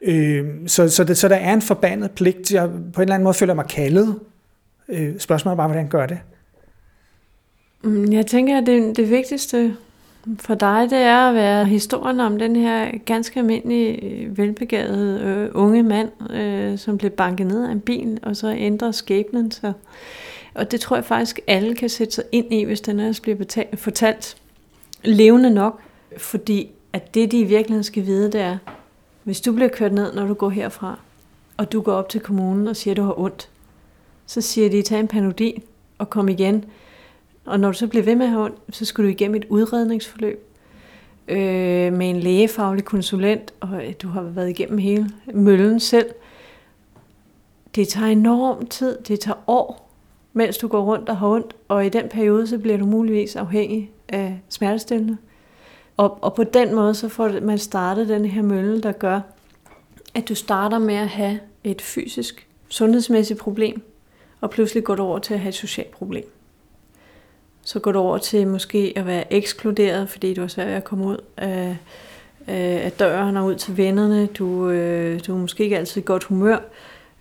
Ikke? 0.02 0.40
Øh, 0.42 0.46
så, 0.68 0.90
så, 0.90 1.04
det, 1.04 1.18
så 1.18 1.28
der 1.28 1.36
er 1.36 1.54
en 1.54 1.62
forbandet 1.62 2.12
pligt. 2.12 2.52
Jeg 2.52 2.70
på 2.70 2.76
en 2.76 3.02
eller 3.02 3.14
anden 3.14 3.24
måde 3.24 3.34
føler 3.34 3.54
mig 3.54 3.66
kaldet. 3.66 4.20
Øh, 4.90 5.20
spørgsmålet 5.20 5.54
er 5.54 5.58
bare, 5.58 5.68
hvordan 5.68 5.88
gør 5.88 6.06
det? 6.06 6.20
Mm, 7.84 8.14
jeg 8.14 8.26
tænker, 8.26 8.58
at 8.58 8.66
det, 8.66 8.98
det 8.98 9.10
vigtigste 9.10 9.76
for 10.40 10.56
dig, 10.56 10.88
det 10.90 11.00
er 11.00 11.18
at 11.18 11.36
være 11.36 11.66
historien 11.66 12.20
om 12.20 12.40
den 12.40 12.56
her 12.56 12.92
ganske 13.06 13.40
almindelige, 13.40 14.04
øh, 14.04 14.38
velbegavede 14.38 15.22
øh, 15.22 15.50
unge 15.54 15.84
mand, 15.84 16.32
øh, 16.32 16.78
som 16.78 16.98
blev 16.98 17.12
banket 17.12 17.48
ned 17.48 17.66
af 17.68 17.72
en 17.72 17.82
bil, 17.82 18.20
og 18.24 18.36
så 18.36 18.54
ændrer 18.58 18.92
skæbnen 18.92 19.52
sig. 19.52 19.74
Og 20.54 20.72
det 20.72 20.80
tror 20.80 20.96
jeg 20.96 21.06
faktisk, 21.06 21.39
alle 21.48 21.76
kan 21.76 21.89
sætte 21.89 22.13
sig 22.13 22.24
ind 22.32 22.54
i, 22.54 22.63
hvis 22.63 22.82
den 22.82 23.00
ellers 23.00 23.20
bliver 23.20 23.36
betalt, 23.36 23.80
fortalt 23.80 24.38
levende 25.04 25.50
nok. 25.50 25.80
Fordi 26.18 26.70
at 26.94 27.13
det, 27.13 27.32
de 27.32 27.39
i 27.39 27.44
virkeligheden 27.44 27.84
skal 27.84 28.06
vide, 28.06 28.32
det 28.32 28.42
er, 28.42 28.58
hvis 29.24 29.42
du 29.42 29.52
bliver 29.52 29.70
kørt 29.70 29.94
ned, 29.94 30.13
når 30.13 30.28
du 30.28 30.34
går 30.34 30.50
herfra, 30.50 31.00
og 31.58 31.72
du 31.72 31.82
går 31.82 31.94
op 31.94 32.10
til 32.10 32.22
kommunen 32.22 32.68
og 32.68 32.76
siger, 32.76 32.94
at 32.94 32.98
du 32.98 33.04
har 33.04 33.20
ondt, 33.20 33.50
så 34.26 34.42
siger 34.42 34.70
de, 34.70 34.82
tag 34.82 35.00
en 35.00 35.08
panodil 35.08 35.62
og 35.98 36.10
kom 36.10 36.30
igen. 36.30 36.66
Og 37.46 37.60
når 37.60 37.72
du 37.72 37.78
så 37.78 37.88
bliver 37.88 38.04
ved 38.04 38.16
med 38.16 38.26
at 38.26 38.32
have 38.32 38.46
ondt, 38.46 38.58
så 38.70 38.86
skal 38.86 39.04
du 39.04 39.10
igennem 39.10 39.36
et 39.36 39.46
udredningsforløb 39.50 40.48
øh, 41.28 41.94
med 41.94 42.10
en 42.10 42.20
lægefaglig 42.20 42.86
konsulent, 42.86 43.54
og 43.60 43.86
øh, 43.86 43.94
du 44.02 44.08
har 44.08 44.22
været 44.22 44.50
igennem 44.50 44.78
hele 44.78 45.10
møllen 45.34 45.80
selv. 45.80 46.10
Det 47.76 47.88
tager 47.88 48.08
enorm 48.08 48.66
tid, 48.66 48.98
det 49.08 49.20
tager 49.20 49.38
år, 49.48 49.83
mens 50.34 50.58
du 50.58 50.67
går 50.67 50.82
rundt 50.82 51.10
og 51.10 51.17
har 51.17 51.28
ondt, 51.28 51.56
og 51.67 51.86
i 51.86 51.89
den 51.89 52.10
periode, 52.10 52.48
så 52.48 52.58
bliver 52.58 52.78
du 52.78 52.86
muligvis 52.86 53.36
afhængig 53.36 53.91
af 54.10 54.39
smertestillende. 54.50 55.17
Og, 55.98 56.17
og 56.22 56.34
på 56.34 56.43
den 56.43 56.76
måde, 56.76 56.96
så 56.96 57.10
får 57.10 57.39
man 57.41 57.58
startet 57.58 58.10
den 58.10 58.26
her 58.26 58.41
mølle, 58.41 58.82
der 58.82 58.91
gør, 58.91 59.22
at 60.13 60.30
du 60.30 60.36
starter 60.36 60.80
med 60.80 60.96
at 60.96 61.08
have 61.08 61.39
et 61.63 61.82
fysisk, 61.82 62.48
sundhedsmæssigt 62.69 63.39
problem, 63.39 63.82
og 64.41 64.50
pludselig 64.50 64.84
går 64.84 64.96
du 64.96 65.04
over 65.04 65.19
til 65.19 65.34
at 65.34 65.39
have 65.39 65.50
et 65.50 65.56
socialt 65.56 65.91
problem. 65.91 66.24
Så 67.62 67.80
går 67.80 67.91
du 67.91 68.00
over 68.00 68.17
til 68.17 68.48
måske 68.48 68.93
at 68.96 69.06
være 69.06 69.34
ekskluderet, 69.34 70.10
fordi 70.10 70.34
du 70.34 70.41
har 70.41 70.48
svært 70.48 70.67
ved 70.67 70.74
at 70.74 70.84
komme 70.84 71.06
ud 71.06 71.17
af, 71.38 71.78
af 72.48 72.91
døren 72.91 73.38
og 73.38 73.46
ud 73.46 73.56
til 73.56 73.78
vennerne. 73.78 74.26
Du, 74.26 74.69
øh, 74.69 75.19
du 75.28 75.36
er 75.36 75.38
måske 75.38 75.63
ikke 75.63 75.78
altid 75.78 76.02
i 76.02 76.06
godt 76.06 76.24
humør. 76.24 76.58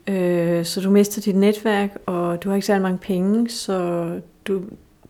Øh, 0.09 0.65
så 0.65 0.81
du 0.81 0.91
mister 0.91 1.21
dit 1.21 1.37
netværk, 1.37 1.99
og 2.07 2.43
du 2.45 2.49
har 2.49 2.57
ikke 2.57 2.67
særlig 2.67 2.83
mange 2.83 2.99
penge, 2.99 3.51
så 3.51 4.09
du 4.49 4.63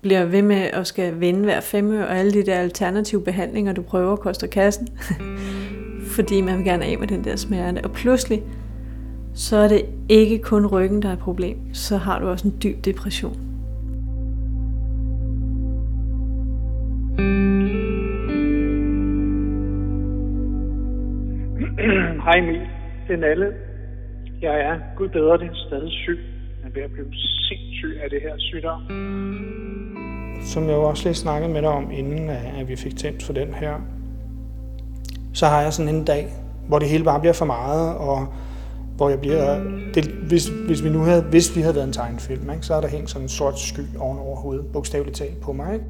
bliver 0.03 0.25
ved 0.25 0.43
med 0.43 0.57
at 0.57 0.87
skal 0.87 1.21
vende 1.21 1.41
hver 1.41 1.61
femme, 1.61 2.07
og 2.09 2.19
alle 2.19 2.33
de 2.33 2.47
der 2.47 2.55
alternative 2.55 3.25
behandlinger, 3.25 3.73
du 3.73 3.83
prøver, 3.83 4.17
koster 4.17 4.47
kassen. 4.47 4.89
Fordi 6.17 6.41
man 6.41 6.57
vil 6.57 6.65
gerne 6.65 6.85
af 6.85 6.99
med 6.99 7.09
den 7.09 7.25
der 7.25 7.37
smerte. 7.37 7.85
Og 7.85 7.93
pludselig, 7.93 8.43
så 9.35 9.57
er 9.57 9.69
det 9.69 9.85
ikke 10.09 10.39
kun 10.39 10.67
ryggen, 10.67 11.03
der 11.03 11.09
er 11.09 11.13
et 11.13 11.19
problem. 11.19 11.57
Så 11.73 11.97
har 11.97 12.19
du 12.19 12.29
også 12.29 12.49
en 12.49 12.55
dyb 12.63 12.85
depression. 12.85 13.37
Hej 22.25 22.39
Emil, 22.39 22.61
det 23.09 23.15
er 23.15 23.17
Nalle. 23.17 23.72
Jeg 24.43 24.61
er 24.61 24.79
Gud 24.97 25.09
bedre, 25.09 25.39
det 25.39 25.47
er 25.47 25.67
stadig 25.69 25.93
syg, 25.93 26.19
men 26.63 26.75
ved 26.75 26.83
at 26.83 26.91
blive 26.91 27.07
sindssyg 27.49 28.01
af 28.05 28.11
det 28.11 28.23
her 28.23 28.35
sygdom. 28.39 28.81
Som 30.45 30.69
jeg 30.69 30.73
jo 30.73 30.83
også 30.83 31.05
lige 31.05 31.15
snakkede 31.15 31.53
med 31.53 31.63
dig 31.63 31.71
om, 31.71 31.91
inden 31.91 32.31
at 32.31 32.69
vi 32.69 32.77
fik 32.77 32.97
tændt 32.97 33.23
for 33.23 33.33
den 33.33 33.55
her, 33.55 33.75
så 35.33 35.47
har 35.47 35.63
jeg 35.63 35.73
sådan 35.73 35.95
en 35.95 36.05
dag, 36.05 36.27
hvor 36.69 36.79
det 36.79 36.89
hele 36.89 37.05
bare 37.05 37.21
bliver 37.21 37.33
for 37.33 37.45
meget, 37.45 37.97
og 37.97 38.27
hvor 38.97 39.09
jeg 39.09 39.21
bliver... 39.21 39.61
Det, 39.95 40.05
hvis, 40.29 40.49
hvis, 40.67 40.85
vi 40.85 40.89
nu 40.89 40.99
havde, 40.99 41.23
hvis 41.23 41.57
vi 41.57 41.61
havde 41.61 41.75
været 41.75 41.87
en 41.87 41.93
tegnefilm, 41.93 42.51
ikke, 42.51 42.67
så 42.67 42.75
er 42.75 42.81
der 42.81 42.89
hængt 42.89 43.11
sådan 43.11 43.25
en 43.25 43.29
sort 43.29 43.59
sky 43.59 43.97
oven 43.99 44.19
over 44.19 44.37
hovedet, 44.37 44.67
bogstaveligt 44.73 45.17
talt 45.17 45.41
på 45.41 45.53
mig. 45.53 45.75
Ikke? 45.75 45.87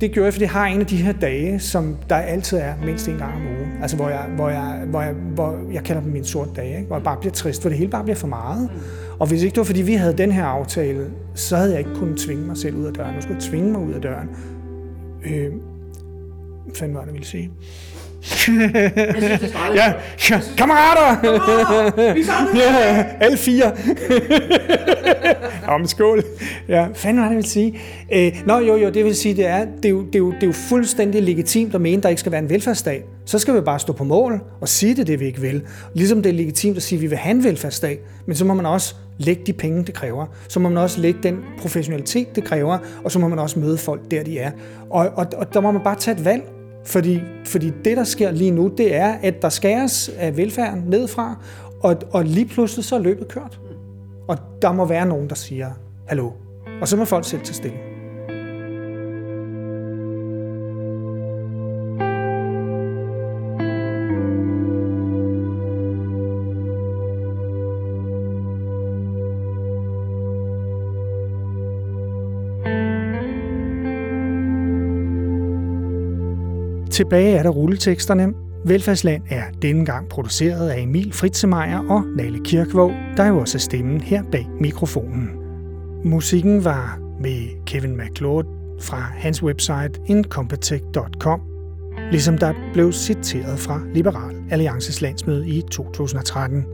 Det 0.00 0.12
gjorde 0.12 0.24
jeg, 0.24 0.34
fordi 0.34 0.42
jeg 0.42 0.50
har 0.50 0.66
en 0.66 0.80
af 0.80 0.86
de 0.86 0.96
her 0.96 1.12
dage, 1.12 1.58
som 1.58 1.96
der 2.08 2.16
altid 2.16 2.58
er 2.58 2.74
mindst 2.84 3.08
en 3.08 3.16
gang 3.16 3.34
om 3.34 3.46
ugen. 3.46 3.72
Altså 3.82 3.96
hvor 3.96 4.08
jeg, 4.08 4.26
hvor 4.36 4.48
jeg, 4.48 4.84
hvor 4.90 5.02
jeg, 5.02 5.12
hvor 5.12 5.58
jeg 5.72 5.84
kalder 5.84 6.02
dem 6.02 6.12
mine 6.12 6.24
sorte 6.24 6.50
dage, 6.56 6.76
ikke? 6.76 6.86
hvor 6.86 6.96
jeg 6.96 7.04
bare 7.04 7.16
bliver 7.20 7.32
trist, 7.32 7.62
hvor 7.62 7.68
det 7.68 7.78
hele 7.78 7.90
bare 7.90 8.02
bliver 8.02 8.16
for 8.16 8.26
meget. 8.26 8.70
Og 9.18 9.26
hvis 9.26 9.42
ikke 9.42 9.54
det 9.54 9.58
var, 9.58 9.64
fordi 9.64 9.82
vi 9.82 9.94
havde 9.94 10.18
den 10.18 10.32
her 10.32 10.44
aftale, 10.44 11.10
så 11.34 11.56
havde 11.56 11.70
jeg 11.70 11.78
ikke 11.78 11.94
kunnet 11.94 12.18
tvinge 12.18 12.46
mig 12.46 12.56
selv 12.56 12.76
ud 12.76 12.84
af 12.84 12.92
døren. 12.92 13.14
Jeg 13.14 13.22
skulle 13.22 13.40
tvinge 13.40 13.72
mig 13.72 13.80
ud 13.80 13.92
af 13.92 14.00
døren. 14.02 14.28
Øh, 15.24 15.52
hvad 16.64 16.74
fanden 16.74 16.94
var 16.94 17.00
det, 17.00 17.06
jeg 17.06 17.14
ville 17.14 17.26
sige? 17.26 17.50
Synes, 18.26 18.72
ja, 19.74 19.92
ja, 20.30 20.40
kammerater! 20.56 22.14
Vi 22.14 22.24
ja, 22.58 23.04
alle 23.20 23.36
fire. 23.36 23.72
Om 25.68 25.86
skål. 25.86 26.22
Ja, 26.68 26.86
fanden 26.94 27.22
var 27.22 27.28
det, 27.28 27.36
ville 27.36 27.48
sige? 27.48 27.78
Øh, 28.12 28.32
nå, 28.46 28.58
jo, 28.58 28.76
jo, 28.76 28.90
det 28.90 29.04
vil 29.04 29.16
sige, 29.16 29.36
det 29.36 29.46
er, 29.46 29.64
det, 29.64 29.84
er 29.84 29.88
jo, 29.88 30.02
det, 30.06 30.14
er 30.14 30.18
jo, 30.18 30.32
det 30.32 30.42
er 30.42 30.46
jo 30.46 30.52
fuldstændig 30.52 31.22
legitimt 31.22 31.74
at 31.74 31.80
mene, 31.80 32.02
der 32.02 32.08
ikke 32.08 32.20
skal 32.20 32.32
være 32.32 32.42
en 32.42 32.50
velfærdsstat. 32.50 33.02
Så 33.24 33.38
skal 33.38 33.54
vi 33.54 33.60
bare 33.60 33.78
stå 33.78 33.92
på 33.92 34.04
mål 34.04 34.40
og 34.60 34.68
sige 34.68 34.94
det, 34.94 35.06
det 35.06 35.20
vi 35.20 35.26
ikke 35.26 35.40
vil. 35.40 35.62
Ligesom 35.94 36.22
det 36.22 36.30
er 36.30 36.34
legitimt 36.34 36.76
at 36.76 36.82
sige, 36.82 36.96
at 36.96 37.02
vi 37.02 37.06
vil 37.06 37.18
have 37.18 37.30
en 37.30 37.44
velfærdsstat, 37.44 37.98
men 38.26 38.36
så 38.36 38.44
må 38.44 38.54
man 38.54 38.66
også 38.66 38.94
lægge 39.18 39.42
de 39.46 39.52
penge, 39.52 39.84
det 39.84 39.94
kræver. 39.94 40.26
Så 40.48 40.60
må 40.60 40.68
man 40.68 40.78
også 40.78 41.00
lægge 41.00 41.20
den 41.22 41.38
professionalitet, 41.60 42.36
det 42.36 42.44
kræver, 42.44 42.78
og 43.04 43.12
så 43.12 43.18
må 43.18 43.28
man 43.28 43.38
også 43.38 43.58
møde 43.58 43.78
folk 43.78 44.10
der, 44.10 44.22
de 44.22 44.38
er. 44.38 44.50
Og, 44.90 45.08
og, 45.16 45.26
og 45.36 45.54
der 45.54 45.60
må 45.60 45.70
man 45.70 45.82
bare 45.84 45.96
tage 45.96 46.16
et 46.16 46.24
valg, 46.24 46.42
fordi, 46.86 47.20
fordi 47.44 47.72
det, 47.84 47.96
der 47.96 48.04
sker 48.04 48.30
lige 48.30 48.50
nu, 48.50 48.68
det 48.76 48.94
er, 48.94 49.12
at 49.22 49.42
der 49.42 49.48
skæres 49.48 50.10
af 50.18 50.36
velfærden 50.36 50.84
nedfra, 50.86 51.44
og, 51.82 51.96
og 52.10 52.24
lige 52.24 52.46
pludselig 52.46 52.84
så 52.84 52.94
er 52.94 53.00
løbet 53.00 53.28
kørt. 53.28 53.60
Og 54.28 54.38
der 54.62 54.72
må 54.72 54.84
være 54.84 55.06
nogen, 55.06 55.28
der 55.28 55.34
siger, 55.34 55.70
hallo. 56.08 56.30
Og 56.80 56.88
så 56.88 56.96
må 56.96 57.04
folk 57.04 57.24
selv 57.24 57.42
tage 57.42 57.54
stilling. 57.54 57.85
Tilbage 76.96 77.36
er 77.36 77.42
der 77.42 77.50
rulleteksterne. 77.50 78.32
Velfærdsland 78.64 79.22
er 79.30 79.42
denne 79.62 79.84
gang 79.84 80.08
produceret 80.08 80.68
af 80.68 80.80
Emil 80.80 81.12
Fritzemeier 81.12 81.78
og 81.88 82.02
Nale 82.16 82.40
Kirkvåg, 82.44 82.92
der 83.16 83.26
jo 83.26 83.38
også 83.38 83.58
er 83.58 83.60
stemmen 83.60 84.00
her 84.00 84.22
bag 84.32 84.48
mikrofonen. 84.60 85.30
Musikken 86.04 86.64
var 86.64 86.98
med 87.20 87.64
Kevin 87.66 87.96
McLeod 87.96 88.44
fra 88.80 88.96
hans 88.96 89.42
website 89.42 90.00
incompetech.com, 90.06 91.40
ligesom 92.10 92.38
der 92.38 92.52
blev 92.72 92.92
citeret 92.92 93.58
fra 93.58 93.80
Liberal 93.94 94.36
Alliances 94.50 95.00
landsmøde 95.00 95.48
i 95.48 95.62
2013. 95.70 96.64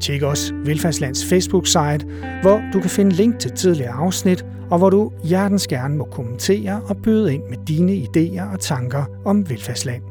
Tjek 0.00 0.22
også 0.22 0.54
Velfærdslands 0.54 1.24
Facebook-site, 1.24 2.06
hvor 2.42 2.62
du 2.72 2.80
kan 2.80 2.90
finde 2.90 3.10
link 3.10 3.38
til 3.38 3.50
tidligere 3.50 3.92
afsnit, 3.92 4.44
og 4.70 4.78
hvor 4.78 4.90
du 4.90 5.12
hjertens 5.22 5.66
gerne 5.66 5.96
må 5.96 6.04
kommentere 6.04 6.82
og 6.88 6.96
byde 6.96 7.34
ind 7.34 7.42
med 7.50 7.58
dine 7.68 7.92
idéer 7.92 8.52
og 8.52 8.60
tanker 8.60 9.04
om 9.24 9.50
velfærdsland. 9.50 10.02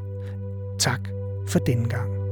Tak 0.79 1.09
for 1.47 1.59
denne 1.59 1.89
gang. 1.89 2.22